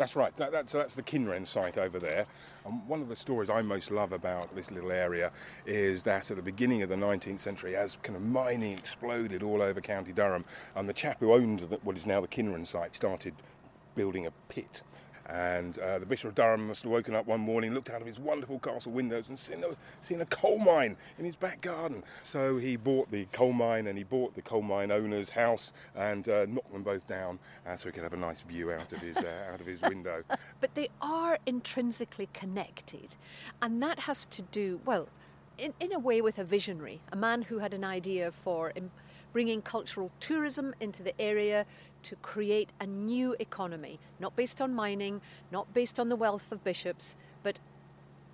That's 0.00 0.16
right. 0.16 0.34
That, 0.38 0.50
that's, 0.50 0.72
that's 0.72 0.94
the 0.94 1.02
Kynren 1.02 1.46
site 1.46 1.76
over 1.76 1.98
there. 1.98 2.24
And 2.64 2.88
one 2.88 3.02
of 3.02 3.10
the 3.10 3.14
stories 3.14 3.50
I 3.50 3.60
most 3.60 3.90
love 3.90 4.12
about 4.12 4.56
this 4.56 4.70
little 4.70 4.92
area 4.92 5.30
is 5.66 6.02
that 6.04 6.30
at 6.30 6.38
the 6.38 6.42
beginning 6.42 6.80
of 6.80 6.88
the 6.88 6.94
19th 6.94 7.38
century, 7.38 7.76
as 7.76 7.98
kind 8.02 8.16
of 8.16 8.22
mining 8.22 8.72
exploded 8.72 9.42
all 9.42 9.60
over 9.60 9.78
County 9.82 10.12
Durham, 10.12 10.46
and 10.74 10.88
the 10.88 10.94
chap 10.94 11.20
who 11.20 11.34
owned 11.34 11.60
the, 11.60 11.76
what 11.82 11.98
is 11.98 12.06
now 12.06 12.22
the 12.22 12.28
Kynren 12.28 12.66
site 12.66 12.96
started 12.96 13.34
building 13.94 14.26
a 14.26 14.30
pit. 14.48 14.80
And 15.30 15.78
uh, 15.78 16.00
the 16.00 16.06
Bishop 16.06 16.30
of 16.30 16.34
Durham 16.34 16.66
must 16.66 16.82
have 16.82 16.90
woken 16.90 17.14
up 17.14 17.26
one 17.26 17.40
morning, 17.40 17.72
looked 17.72 17.90
out 17.90 18.00
of 18.00 18.06
his 18.06 18.18
wonderful 18.18 18.58
castle 18.58 18.90
windows, 18.90 19.28
and 19.28 19.38
seen 19.38 19.62
a, 19.62 19.76
seen 20.00 20.20
a 20.20 20.26
coal 20.26 20.58
mine 20.58 20.96
in 21.18 21.24
his 21.24 21.36
back 21.36 21.60
garden. 21.60 22.02
So 22.24 22.56
he 22.56 22.76
bought 22.76 23.10
the 23.10 23.26
coal 23.26 23.52
mine 23.52 23.86
and 23.86 23.96
he 23.96 24.04
bought 24.04 24.34
the 24.34 24.42
coal 24.42 24.62
mine 24.62 24.90
owner's 24.90 25.30
house 25.30 25.72
and 25.94 26.28
uh, 26.28 26.46
knocked 26.46 26.72
them 26.72 26.82
both 26.82 27.06
down 27.06 27.38
uh, 27.66 27.76
so 27.76 27.88
he 27.88 27.92
could 27.92 28.02
have 28.02 28.12
a 28.12 28.16
nice 28.16 28.42
view 28.42 28.72
out 28.72 28.92
of 28.92 29.00
his, 29.00 29.16
uh, 29.18 29.52
out 29.52 29.60
of 29.60 29.66
his 29.66 29.80
window. 29.82 30.22
But 30.60 30.74
they 30.74 30.88
are 31.00 31.38
intrinsically 31.46 32.28
connected. 32.34 33.16
And 33.62 33.82
that 33.82 34.00
has 34.00 34.26
to 34.26 34.42
do, 34.42 34.80
well, 34.84 35.08
in, 35.56 35.72
in 35.80 35.92
a 35.92 35.98
way, 35.98 36.20
with 36.20 36.38
a 36.38 36.44
visionary, 36.44 37.00
a 37.12 37.16
man 37.16 37.42
who 37.42 37.58
had 37.58 37.72
an 37.72 37.84
idea 37.84 38.30
for 38.30 38.72
bringing 39.32 39.62
cultural 39.62 40.10
tourism 40.20 40.74
into 40.80 41.02
the 41.02 41.18
area 41.20 41.66
to 42.02 42.16
create 42.16 42.72
a 42.80 42.86
new 42.86 43.36
economy, 43.38 43.98
not 44.18 44.36
based 44.36 44.60
on 44.60 44.74
mining, 44.74 45.20
not 45.50 45.72
based 45.72 46.00
on 46.00 46.08
the 46.08 46.16
wealth 46.16 46.50
of 46.52 46.64
bishops, 46.64 47.16
but 47.42 47.60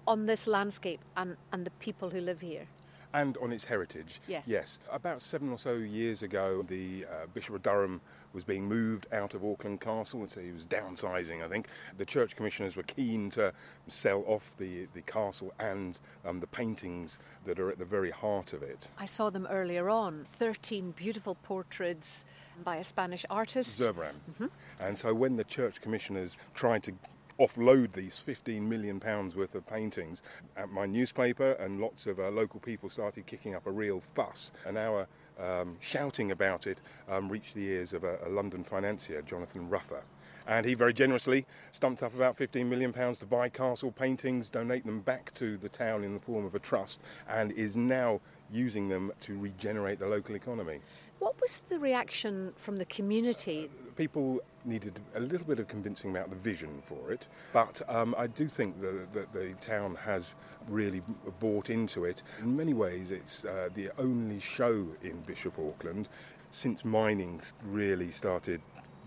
on 0.06 0.26
this 0.26 0.46
landscape 0.46 1.00
and, 1.16 1.37
and 1.52 1.64
the 1.64 1.70
people 1.70 2.11
who 2.11 2.20
live 2.20 2.40
here. 2.40 2.68
And 3.16 3.37
on 3.38 3.50
its 3.50 3.64
heritage. 3.64 4.20
Yes. 4.29 4.46
Yes. 4.46 4.79
About 4.92 5.22
seven 5.22 5.50
or 5.50 5.59
so 5.59 5.74
years 5.74 6.22
ago, 6.22 6.62
the 6.62 7.07
uh, 7.07 7.26
Bishop 7.33 7.55
of 7.55 7.62
Durham 7.62 8.02
was 8.35 8.44
being 8.44 8.68
moved 8.68 9.07
out 9.11 9.33
of 9.33 9.42
Auckland 9.42 9.81
Castle, 9.81 10.20
and 10.20 10.31
so 10.31 10.42
he 10.42 10.52
was 10.52 10.66
downsizing. 10.66 11.42
I 11.42 11.48
think 11.48 11.68
the 11.96 12.05
church 12.05 12.37
commissioners 12.37 12.76
were 12.76 12.83
keen 12.83 13.31
to 13.31 13.55
sell 13.88 14.22
off 14.26 14.55
the 14.59 14.87
the 14.92 15.00
castle 15.00 15.55
and 15.59 15.98
um, 16.26 16.40
the 16.40 16.46
paintings 16.46 17.18
that 17.46 17.59
are 17.59 17.70
at 17.70 17.79
the 17.79 17.87
very 17.87 18.11
heart 18.11 18.52
of 18.52 18.62
it. 18.62 18.88
I 18.98 19.07
saw 19.07 19.31
them 19.31 19.46
earlier 19.50 19.88
on 19.88 20.24
13 20.24 20.90
beautiful 20.90 21.37
portraits 21.37 22.26
by 22.62 22.76
a 22.76 22.85
Spanish 22.85 23.24
artist. 23.31 23.81
Zurbrand. 23.81 24.20
Mm-hmm. 24.31 24.46
And 24.81 24.98
so 24.98 25.14
when 25.14 25.37
the 25.37 25.44
church 25.44 25.81
commissioners 25.81 26.37
tried 26.55 26.83
to 26.85 26.92
offload 27.38 27.92
these 27.92 28.20
15 28.20 28.68
million 28.68 29.01
pounds 29.01 29.37
worth 29.37 29.55
of 29.55 29.66
paintings 29.66 30.22
at 30.57 30.70
my 30.70 30.87
newspaper 30.87 31.53
and 31.53 31.81
lots 31.81 32.07
of 32.07 32.18
uh, 32.18 32.31
local 32.31 32.61
people 32.61 32.88
started 32.88 33.27
kicking 33.27 33.55
up 33.55 33.66
a 33.66 33.70
real 33.70 34.01
fuss 34.14 34.53
and 34.66 34.79
our 34.79 35.07
um, 35.38 35.77
shouting 35.81 36.31
about 36.31 36.66
it 36.66 36.81
um, 37.09 37.29
reached 37.29 37.55
the 37.55 37.66
ears 37.66 37.92
of 37.92 38.05
a, 38.05 38.18
a 38.25 38.29
London 38.29 38.64
financier, 38.64 39.22
Jonathan 39.22 39.68
Ruffer. 39.68 40.03
And 40.46 40.64
he 40.64 40.75
very 40.75 40.94
generously 40.94 41.44
stumped 41.72 42.03
up 42.03 42.14
about 42.14 42.38
£15 42.38 42.66
million 42.66 42.92
to 42.92 43.27
buy 43.27 43.49
castle 43.49 43.90
paintings, 43.90 44.49
donate 44.49 44.87
them 44.87 45.01
back 45.01 45.35
to 45.35 45.57
the 45.57 45.68
town 45.68 46.05
in 46.05 46.14
the 46.14 46.20
form 46.20 46.44
of 46.44 46.55
a 46.55 46.61
trust, 46.61 47.01
and 47.29 47.51
is 47.53 47.77
now 47.77 48.20
using 48.51 48.88
them 48.88 49.12
to 49.20 49.37
regenerate 49.37 49.99
the 49.99 50.07
local 50.07 50.37
economy. 50.37 50.81
What 51.18 51.40
was 51.40 51.62
the 51.68 51.81
reaction 51.81 52.53
from 52.57 52.77
the 52.77 52.85
community? 52.85 53.68
People 53.96 54.40
needed 54.66 55.00
a 55.14 55.20
little 55.20 55.46
bit 55.46 55.59
of 55.59 55.68
convincing 55.68 56.11
about 56.11 56.31
the 56.31 56.37
vision 56.37 56.81
for 56.83 57.12
it, 57.12 57.26
but 57.52 57.81
um, 57.88 58.14
I 58.18 58.26
do 58.26 58.48
think 58.48 58.81
that, 58.81 59.33
the 59.33 59.55
town 59.61 59.96
has 60.05 60.35
really 60.68 61.02
bought 61.40 61.70
into 61.70 62.05
it. 62.05 62.22
In 62.40 62.57
many 62.57 62.74
ways, 62.74 63.11
it's 63.11 63.44
uh, 63.44 63.68
the 63.74 63.90
only 63.98 64.40
show 64.40 64.87
in 65.02 65.20
Bishop 65.26 65.59
Auckland 65.59 66.09
since 66.50 66.85
mining 66.85 67.40
really 67.64 68.11
started 68.11 68.61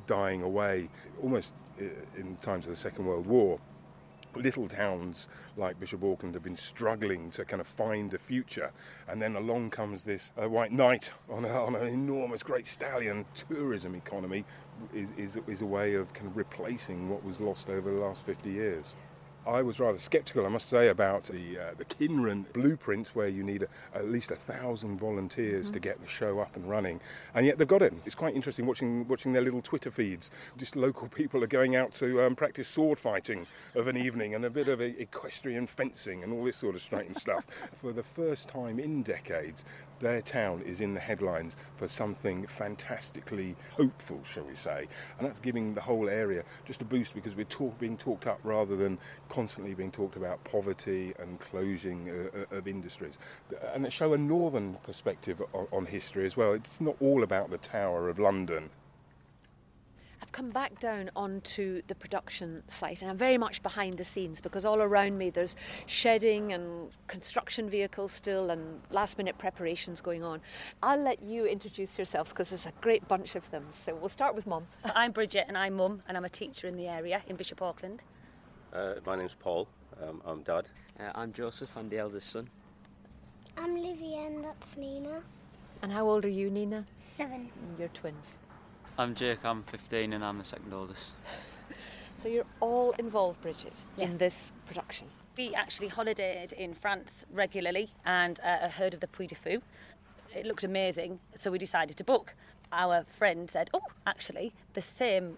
dying 0.07 0.41
away, 0.41 0.89
almost 1.21 1.53
uh, 1.79 1.85
in 2.17 2.35
times 2.37 2.65
of 2.65 2.71
the 2.71 2.75
Second 2.75 3.05
World 3.05 3.27
War 3.27 3.59
little 4.35 4.67
towns 4.67 5.27
like 5.57 5.79
Bishop 5.79 6.03
Auckland 6.03 6.35
have 6.35 6.43
been 6.43 6.55
struggling 6.55 7.29
to 7.31 7.45
kind 7.45 7.61
of 7.61 7.67
find 7.67 8.13
a 8.13 8.17
future, 8.17 8.71
and 9.07 9.21
then 9.21 9.35
along 9.35 9.71
comes 9.71 10.03
this 10.03 10.31
uh, 10.41 10.47
white 10.47 10.71
knight 10.71 11.11
on, 11.29 11.45
a, 11.45 11.49
on, 11.49 11.75
an 11.75 11.87
enormous 11.87 12.43
great 12.43 12.67
stallion 12.67 13.25
tourism 13.33 13.95
economy 13.95 14.45
is, 14.93 15.11
is, 15.17 15.37
is 15.47 15.61
a 15.61 15.65
way 15.65 15.95
of 15.95 16.13
kind 16.13 16.27
of 16.27 16.37
replacing 16.37 17.09
what 17.09 17.23
was 17.23 17.41
lost 17.41 17.69
over 17.69 17.91
the 17.91 17.99
last 17.99 18.25
50 18.25 18.49
years. 18.49 18.95
I 19.47 19.61
was 19.61 19.79
rather 19.79 19.97
sceptical, 19.97 20.45
I 20.45 20.49
must 20.49 20.69
say, 20.69 20.89
about 20.89 21.23
the 21.23 21.57
uh, 21.57 21.73
the 21.77 21.85
Kynren 21.85 22.45
blueprints, 22.53 23.15
where 23.15 23.27
you 23.27 23.43
need 23.43 23.63
a, 23.63 23.67
at 23.97 24.09
least 24.09 24.31
a 24.31 24.35
thousand 24.35 24.99
volunteers 24.99 25.67
mm-hmm. 25.67 25.73
to 25.73 25.79
get 25.79 26.01
the 26.01 26.07
show 26.07 26.39
up 26.39 26.55
and 26.55 26.69
running, 26.69 26.99
and 27.33 27.45
yet 27.45 27.57
they've 27.57 27.67
got 27.67 27.81
it. 27.81 27.93
It's 28.05 28.15
quite 28.15 28.35
interesting 28.35 28.65
watching 28.65 29.07
watching 29.07 29.33
their 29.33 29.41
little 29.41 29.61
Twitter 29.61 29.91
feeds. 29.91 30.31
Just 30.57 30.75
local 30.75 31.07
people 31.07 31.43
are 31.43 31.47
going 31.47 31.75
out 31.75 31.93
to 31.93 32.21
um, 32.21 32.35
practice 32.35 32.67
sword 32.67 32.99
fighting 32.99 33.47
of 33.75 33.87
an 33.87 33.97
evening 33.97 34.35
and 34.35 34.45
a 34.45 34.49
bit 34.49 34.67
of 34.67 34.81
equestrian 34.81 35.67
fencing 35.67 36.23
and 36.23 36.33
all 36.33 36.43
this 36.43 36.57
sort 36.57 36.75
of 36.75 36.81
strange 36.81 37.17
stuff. 37.17 37.45
For 37.81 37.93
the 37.93 38.03
first 38.03 38.49
time 38.49 38.79
in 38.79 39.03
decades, 39.03 39.63
their 39.99 40.21
town 40.21 40.61
is 40.61 40.81
in 40.81 40.93
the 40.93 40.99
headlines 40.99 41.55
for 41.75 41.87
something 41.87 42.47
fantastically 42.47 43.55
hopeful, 43.75 44.19
shall 44.23 44.43
we 44.43 44.55
say. 44.55 44.87
And 45.17 45.27
that's 45.27 45.39
giving 45.39 45.73
the 45.73 45.81
whole 45.81 46.09
area 46.09 46.43
just 46.65 46.81
a 46.81 46.85
boost 46.85 47.13
because 47.13 47.35
we're 47.35 47.45
talk, 47.45 47.77
being 47.79 47.97
talked 47.97 48.27
up 48.27 48.39
rather 48.43 48.75
than 48.75 48.97
constantly 49.29 49.73
being 49.73 49.91
talked 49.91 50.15
about 50.15 50.43
poverty 50.43 51.13
and 51.19 51.39
closing 51.39 52.09
uh, 52.09 52.37
uh 52.37 52.57
of 52.57 52.67
industries. 52.67 53.17
And 53.73 53.85
it 53.85 53.93
show 53.93 54.13
a 54.13 54.17
northern 54.17 54.75
perspective 54.83 55.41
on, 55.53 55.67
on 55.71 55.85
history 55.85 56.25
as 56.25 56.35
well. 56.35 56.53
It's 56.53 56.81
not 56.81 56.95
all 56.99 57.23
about 57.23 57.51
the 57.51 57.57
Tower 57.57 58.09
of 58.09 58.19
London. 58.19 58.69
I've 60.29 60.33
come 60.33 60.51
back 60.51 60.79
down 60.79 61.09
onto 61.15 61.81
the 61.87 61.95
production 61.95 62.61
site 62.67 63.01
and 63.01 63.09
I'm 63.09 63.17
very 63.17 63.39
much 63.39 63.63
behind 63.63 63.97
the 63.97 64.03
scenes 64.03 64.39
because 64.39 64.63
all 64.63 64.79
around 64.79 65.17
me 65.17 65.31
there's 65.31 65.55
shedding 65.87 66.53
and 66.53 66.95
construction 67.07 67.67
vehicles 67.67 68.11
still 68.11 68.51
and 68.51 68.79
last 68.91 69.17
minute 69.17 69.39
preparations 69.39 70.01
going 70.01 70.23
on. 70.23 70.39
I'll 70.83 71.01
let 71.01 71.23
you 71.23 71.47
introduce 71.47 71.97
yourselves 71.97 72.31
because 72.31 72.51
there's 72.51 72.67
a 72.67 72.73
great 72.79 73.07
bunch 73.07 73.35
of 73.35 73.49
them. 73.49 73.65
So 73.71 73.95
we'll 73.95 74.07
start 74.07 74.35
with 74.35 74.45
Mum. 74.45 74.67
So 74.77 74.91
I'm 74.93 75.13
Bridget 75.13 75.45
and 75.47 75.57
I'm 75.57 75.73
Mum 75.73 76.03
and 76.07 76.15
I'm 76.15 76.25
a 76.25 76.29
teacher 76.29 76.67
in 76.67 76.77
the 76.77 76.87
area 76.87 77.23
in 77.27 77.35
Bishop 77.35 77.63
Auckland. 77.63 78.03
Uh, 78.71 78.95
my 79.07 79.15
name's 79.15 79.33
Paul. 79.33 79.67
Um, 79.99 80.21
I'm 80.23 80.43
Dad. 80.43 80.69
Uh, 80.99 81.09
I'm 81.15 81.33
Joseph. 81.33 81.75
I'm 81.75 81.89
the 81.89 81.97
eldest 81.97 82.29
son. 82.29 82.47
I'm 83.57 83.75
Livia 83.75 84.27
and 84.27 84.43
that's 84.45 84.77
Nina. 84.77 85.23
And 85.81 85.91
how 85.91 86.07
old 86.07 86.23
are 86.23 86.29
you, 86.29 86.51
Nina? 86.51 86.85
Seven. 86.99 87.49
you're 87.79 87.87
twins. 87.87 88.37
I'm 88.99 89.15
Jake, 89.15 89.45
I'm 89.45 89.63
15 89.63 90.11
and 90.11 90.25
I'm 90.25 90.39
the 90.39 90.43
second 90.43 90.73
oldest. 90.73 91.11
so 92.17 92.27
you're 92.27 92.43
all 92.59 92.91
involved, 92.99 93.41
Bridget, 93.41 93.71
yes. 93.95 94.11
in 94.11 94.17
this 94.17 94.51
production? 94.65 95.07
We 95.37 95.55
actually 95.55 95.87
holidayed 95.87 96.51
in 96.51 96.73
France 96.73 97.25
regularly 97.31 97.93
and 98.05 98.41
uh, 98.41 98.67
heard 98.67 98.93
of 98.93 98.99
the 98.99 99.07
Puy 99.07 99.25
du 99.25 99.35
Fou. 99.35 99.61
It 100.35 100.45
looked 100.45 100.65
amazing, 100.65 101.21
so 101.33 101.49
we 101.49 101.57
decided 101.57 101.95
to 101.95 102.03
book. 102.03 102.35
Our 102.73 103.05
friend 103.05 103.49
said, 103.49 103.69
Oh, 103.73 103.83
actually, 104.05 104.51
the 104.73 104.81
same 104.81 105.37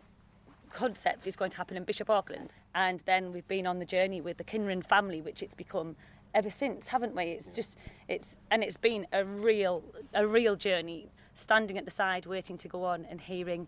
concept 0.73 1.27
is 1.27 1.35
going 1.35 1.51
to 1.51 1.57
happen 1.57 1.77
in 1.77 1.83
Bishop 1.83 2.09
Auckland. 2.09 2.55
And 2.73 3.01
then 3.01 3.31
we've 3.31 3.47
been 3.47 3.67
on 3.67 3.77
the 3.77 3.85
journey 3.85 4.21
with 4.21 4.37
the 4.37 4.43
Kynren 4.43 4.83
family, 4.83 5.21
which 5.21 5.43
it's 5.43 5.53
become 5.53 5.95
ever 6.33 6.49
since, 6.49 6.87
haven't 6.87 7.15
we? 7.15 7.25
It's 7.25 7.53
just, 7.53 7.77
it's, 8.07 8.37
and 8.49 8.63
it's 8.63 8.77
been 8.77 9.05
a 9.13 9.23
real, 9.23 9.83
a 10.15 10.25
real 10.25 10.55
journey 10.55 11.11
standing 11.33 11.77
at 11.77 11.85
the 11.85 11.91
side 11.91 12.25
waiting 12.25 12.57
to 12.57 12.67
go 12.67 12.83
on 12.83 13.05
and 13.09 13.19
hearing 13.19 13.67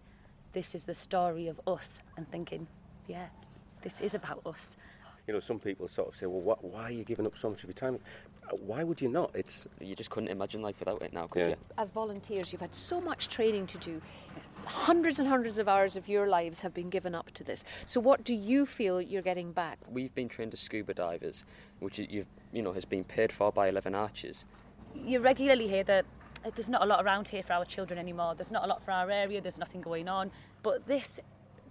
this 0.51 0.75
is 0.75 0.85
the 0.85 0.93
story 0.93 1.47
of 1.47 1.59
us 1.67 1.99
and 2.17 2.29
thinking, 2.31 2.67
yeah, 3.07 3.27
this 3.81 4.01
is 4.01 4.15
about 4.15 4.41
us. 4.45 4.77
You 5.27 5.33
know, 5.33 5.39
some 5.39 5.59
people 5.59 5.87
sort 5.87 6.09
of 6.09 6.15
say, 6.15 6.25
well, 6.25 6.41
what, 6.41 6.63
why 6.63 6.83
are 6.83 6.91
you 6.91 7.03
giving 7.03 7.25
up 7.25 7.37
so 7.37 7.49
much 7.49 7.63
of 7.63 7.69
your 7.69 7.73
time? 7.73 7.97
Uh, 8.51 8.57
why 8.57 8.83
would 8.83 9.01
you 9.01 9.07
not? 9.07 9.31
It's 9.33 9.65
you 9.79 9.95
just 9.95 10.09
couldn't 10.09 10.27
imagine 10.29 10.61
life 10.61 10.79
without 10.79 11.01
it 11.01 11.13
now, 11.13 11.27
could 11.27 11.43
yeah. 11.43 11.47
you? 11.49 11.55
As 11.77 11.89
volunteers, 11.89 12.51
you've 12.51 12.61
had 12.61 12.75
so 12.75 12.99
much 12.99 13.29
training 13.29 13.67
to 13.67 13.77
do. 13.77 14.01
Hundreds 14.65 15.19
and 15.19 15.27
hundreds 15.29 15.57
of 15.59 15.69
hours 15.69 15.95
of 15.95 16.09
your 16.09 16.27
lives 16.27 16.59
have 16.59 16.73
been 16.73 16.89
given 16.89 17.15
up 17.15 17.31
to 17.31 17.43
this. 17.43 17.63
So, 17.85 18.01
what 18.01 18.25
do 18.25 18.33
you 18.33 18.65
feel 18.65 19.01
you're 19.01 19.21
getting 19.21 19.53
back? 19.53 19.79
We've 19.89 20.13
been 20.13 20.27
trained 20.27 20.53
as 20.53 20.59
scuba 20.59 20.93
divers, 20.93 21.45
which 21.79 21.99
you've 21.99 22.27
you 22.51 22.61
know 22.61 22.73
has 22.73 22.83
been 22.83 23.05
paid 23.05 23.31
for 23.31 23.49
by 23.49 23.69
Eleven 23.69 23.95
Arches. 23.95 24.43
You 24.93 25.21
regularly 25.21 25.69
hear 25.69 25.85
that 25.85 26.05
there's 26.55 26.69
not 26.69 26.81
a 26.81 26.85
lot 26.85 27.03
around 27.03 27.27
here 27.27 27.43
for 27.43 27.53
our 27.53 27.65
children 27.65 27.99
anymore. 27.99 28.35
There's 28.35 28.51
not 28.51 28.63
a 28.63 28.67
lot 28.67 28.83
for 28.83 28.91
our 28.91 29.09
area. 29.09 29.41
There's 29.41 29.57
nothing 29.57 29.81
going 29.81 30.07
on. 30.07 30.31
But 30.61 30.87
this 30.87 31.19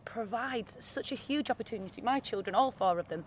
provides 0.04 0.76
such 0.80 1.12
a 1.12 1.14
huge 1.14 1.50
opportunity. 1.50 2.02
My 2.02 2.20
children, 2.20 2.54
all 2.54 2.70
four 2.70 2.98
of 2.98 3.08
them, 3.08 3.24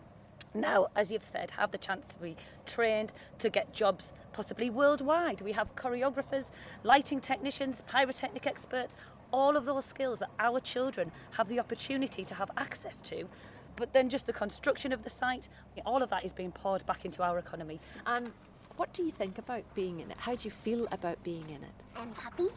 now, 0.54 0.88
as 0.96 1.12
you've 1.12 1.28
said, 1.28 1.52
have 1.52 1.72
the 1.72 1.78
chance 1.78 2.14
to 2.14 2.20
be 2.20 2.38
trained 2.66 3.12
to 3.40 3.50
get 3.50 3.74
jobs 3.74 4.14
possibly 4.32 4.70
worldwide. 4.70 5.42
We 5.42 5.52
have 5.52 5.76
choreographers, 5.76 6.52
lighting 6.84 7.20
technicians, 7.20 7.84
pyrotechnic 7.88 8.48
experts, 8.48 8.96
all 9.34 9.58
of 9.58 9.66
those 9.66 9.84
skills 9.84 10.20
that 10.20 10.30
our 10.40 10.62
children 10.62 11.12
have 11.32 11.50
the 11.50 11.60
opportunity 11.60 12.24
to 12.24 12.34
have 12.34 12.50
access 12.56 13.02
to. 13.02 13.28
But 13.76 13.92
then 13.92 14.08
just 14.08 14.26
the 14.26 14.34
construction 14.34 14.94
of 14.94 15.04
the 15.04 15.10
site, 15.10 15.50
all 15.86 16.02
of 16.02 16.10
that 16.10 16.24
is 16.24 16.32
being 16.32 16.54
poured 16.54 16.86
back 16.86 17.04
into 17.04 17.22
our 17.22 17.38
economy. 17.38 17.82
And 18.06 18.32
what 18.78 18.94
do 18.94 19.04
you 19.04 19.12
think 19.12 19.38
about 19.38 19.64
being 19.74 20.00
in 20.00 20.12
it? 20.12 20.18
How 20.20 20.36
do 20.36 20.44
you 20.44 20.52
feel 20.52 20.88
about 20.92 21.22
being 21.24 21.46
in 21.50 21.64
it? 21.64 21.74
I'm 21.96 22.14
happy. 22.14 22.48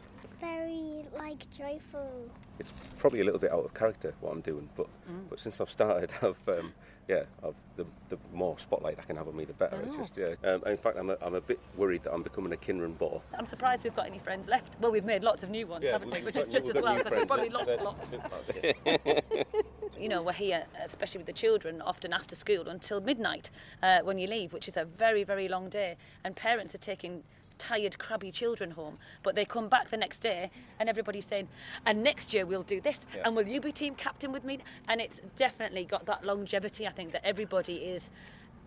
Very, 0.41 1.05
like, 1.17 1.49
joyful. 1.51 2.29
It's 2.59 2.73
probably 2.97 3.21
a 3.21 3.23
little 3.23 3.39
bit 3.39 3.51
out 3.51 3.65
of 3.65 3.73
character 3.73 4.13
what 4.21 4.31
I'm 4.31 4.41
doing, 4.41 4.69
but 4.75 4.87
mm. 5.09 5.29
but 5.29 5.39
since 5.39 5.59
I've 5.61 5.69
started, 5.69 6.11
I've 6.21 6.47
um, 6.47 6.73
yeah, 7.07 7.23
I've, 7.43 7.55
the, 7.75 7.85
the 8.09 8.17
more 8.33 8.57
spotlight 8.59 8.97
I 8.99 9.03
can 9.03 9.15
have 9.15 9.27
on 9.27 9.35
me, 9.35 9.45
the 9.45 9.53
better. 9.53 9.81
Oh. 9.81 9.87
It's 9.87 9.97
just 9.97 10.17
yeah. 10.17 10.49
Um, 10.49 10.63
in 10.65 10.77
fact, 10.77 10.97
I'm 10.97 11.09
a, 11.09 11.17
I'm 11.21 11.35
a 11.35 11.41
bit 11.41 11.59
worried 11.77 12.03
that 12.03 12.13
I'm 12.13 12.23
becoming 12.23 12.53
a 12.53 12.57
Kynren 12.57 12.97
bore. 12.97 13.21
I'm 13.37 13.47
surprised 13.47 13.83
we've 13.83 13.95
got 13.95 14.07
any 14.07 14.19
friends 14.19 14.47
left. 14.47 14.75
Well, 14.79 14.91
we've 14.91 15.05
made 15.05 15.23
lots 15.23 15.43
of 15.43 15.49
new 15.49 15.67
ones, 15.67 15.85
yeah, 15.85 15.93
haven't 15.93 16.11
we? 16.11 16.19
Which 16.19 16.37
is 16.37 16.47
just 16.47 16.69
as 16.69 16.81
well 16.81 16.95
because 16.97 17.13
we've 17.13 17.27
probably 17.27 17.49
lost 17.49 17.71
lots. 17.81 18.15
you 19.97 20.09
know, 20.09 20.21
we're 20.21 20.33
here, 20.33 20.65
especially 20.83 21.19
with 21.19 21.27
the 21.27 21.33
children, 21.33 21.81
often 21.81 22.13
after 22.13 22.35
school 22.35 22.67
until 22.67 23.01
midnight 23.01 23.49
uh, 23.81 23.99
when 24.03 24.17
you 24.17 24.27
leave, 24.27 24.53
which 24.53 24.67
is 24.67 24.77
a 24.77 24.85
very, 24.85 25.23
very 25.23 25.47
long 25.47 25.69
day. 25.69 25.95
And 26.23 26.35
parents 26.35 26.75
are 26.75 26.79
taking 26.79 27.23
tired, 27.57 27.99
crabby 27.99 28.31
children 28.31 28.71
home, 28.71 28.97
but 29.21 29.35
they 29.35 29.45
come 29.45 29.67
back 29.67 29.91
the 29.91 29.97
next 29.97 30.19
day 30.19 30.49
and 30.79 30.89
everybody's 30.89 31.25
saying, 31.25 31.47
and 31.85 32.03
next 32.03 32.33
year 32.33 32.45
we'll 32.45 32.63
do 32.63 32.81
this, 32.81 33.05
yeah. 33.13 33.23
and 33.25 33.35
will 33.35 33.47
you 33.47 33.61
be 33.61 33.71
team 33.71 33.93
captain 33.95 34.31
with 34.31 34.43
me? 34.43 34.59
And 34.87 34.99
it's 35.01 35.21
definitely 35.35 35.85
got 35.85 36.05
that 36.05 36.25
longevity, 36.25 36.87
I 36.87 36.91
think, 36.91 37.11
that 37.11 37.25
everybody 37.25 37.75
is 37.75 38.09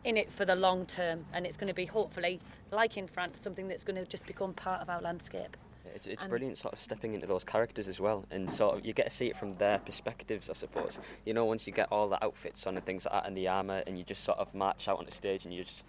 in 0.04 0.16
it 0.16 0.30
for 0.30 0.44
the 0.44 0.54
long 0.54 0.84
term, 0.84 1.24
and 1.32 1.46
it's 1.46 1.56
going 1.56 1.68
to 1.68 1.74
be 1.74 1.86
hopefully, 1.86 2.40
like 2.70 2.96
in 2.96 3.06
France, 3.06 3.40
something 3.40 3.68
that's 3.68 3.84
going 3.84 3.96
to 3.96 4.04
just 4.04 4.26
become 4.26 4.52
part 4.52 4.82
of 4.82 4.90
our 4.90 5.00
landscape. 5.00 5.56
It's, 5.94 6.06
it's 6.06 6.22
brilliant 6.22 6.58
sort 6.58 6.74
of 6.74 6.80
stepping 6.80 7.14
into 7.14 7.26
those 7.26 7.44
characters 7.44 7.88
as 7.88 8.00
well 8.00 8.24
and 8.30 8.50
sort 8.50 8.78
of 8.78 8.86
you 8.86 8.92
get 8.92 9.04
to 9.04 9.10
see 9.10 9.26
it 9.26 9.36
from 9.36 9.56
their 9.56 9.78
perspectives 9.78 10.48
I 10.50 10.54
suppose. 10.54 10.98
You 11.24 11.34
know 11.34 11.44
once 11.44 11.66
you 11.66 11.72
get 11.72 11.88
all 11.90 12.08
the 12.08 12.22
outfits 12.24 12.66
on 12.66 12.76
and 12.76 12.84
things 12.84 13.04
like 13.04 13.14
that 13.14 13.26
and 13.26 13.36
the 13.36 13.48
armour 13.48 13.82
and 13.86 13.98
you 13.98 14.04
just 14.04 14.24
sort 14.24 14.38
of 14.38 14.54
march 14.54 14.88
out 14.88 14.98
on 14.98 15.06
the 15.06 15.12
stage 15.12 15.44
and 15.44 15.54
you 15.54 15.64
just 15.64 15.84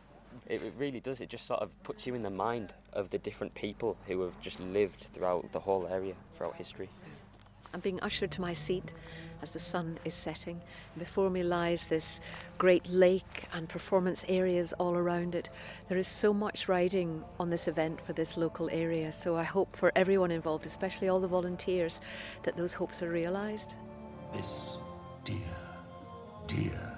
it, 0.47 0.61
it 0.63 0.73
really 0.77 0.99
does 0.99 1.21
it 1.21 1.29
just 1.29 1.45
sort 1.45 1.61
of 1.61 1.69
puts 1.83 2.07
you 2.07 2.15
in 2.15 2.23
the 2.23 2.29
mind 2.29 2.73
of 2.93 3.09
the 3.11 3.17
different 3.19 3.53
people 3.53 3.95
who 4.07 4.21
have 4.21 4.39
just 4.41 4.59
lived 4.59 4.99
throughout 5.13 5.51
the 5.51 5.59
whole 5.59 5.87
area 5.87 6.13
throughout 6.33 6.55
history 6.55 6.89
I'm 7.73 7.79
being 7.79 7.99
ushered 8.01 8.31
to 8.31 8.41
my 8.41 8.53
seat 8.53 8.93
as 9.41 9.51
the 9.51 9.59
sun 9.59 9.97
is 10.05 10.13
setting. 10.13 10.61
Before 10.97 11.29
me 11.29 11.43
lies 11.43 11.85
this 11.85 12.21
great 12.57 12.87
lake 12.87 13.45
and 13.53 13.67
performance 13.67 14.25
areas 14.29 14.73
all 14.73 14.95
around 14.95 15.35
it. 15.35 15.49
There 15.89 15.97
is 15.97 16.07
so 16.07 16.33
much 16.33 16.69
riding 16.69 17.23
on 17.39 17.49
this 17.49 17.67
event 17.67 17.99
for 17.99 18.13
this 18.13 18.37
local 18.37 18.69
area, 18.71 19.11
so 19.11 19.35
I 19.35 19.43
hope 19.43 19.75
for 19.75 19.91
everyone 19.95 20.31
involved, 20.31 20.65
especially 20.65 21.09
all 21.09 21.19
the 21.19 21.27
volunteers, 21.27 21.99
that 22.43 22.55
those 22.55 22.73
hopes 22.73 23.01
are 23.03 23.09
realised. 23.09 23.75
This 24.33 24.77
dear, 25.25 25.37
dear 26.47 26.93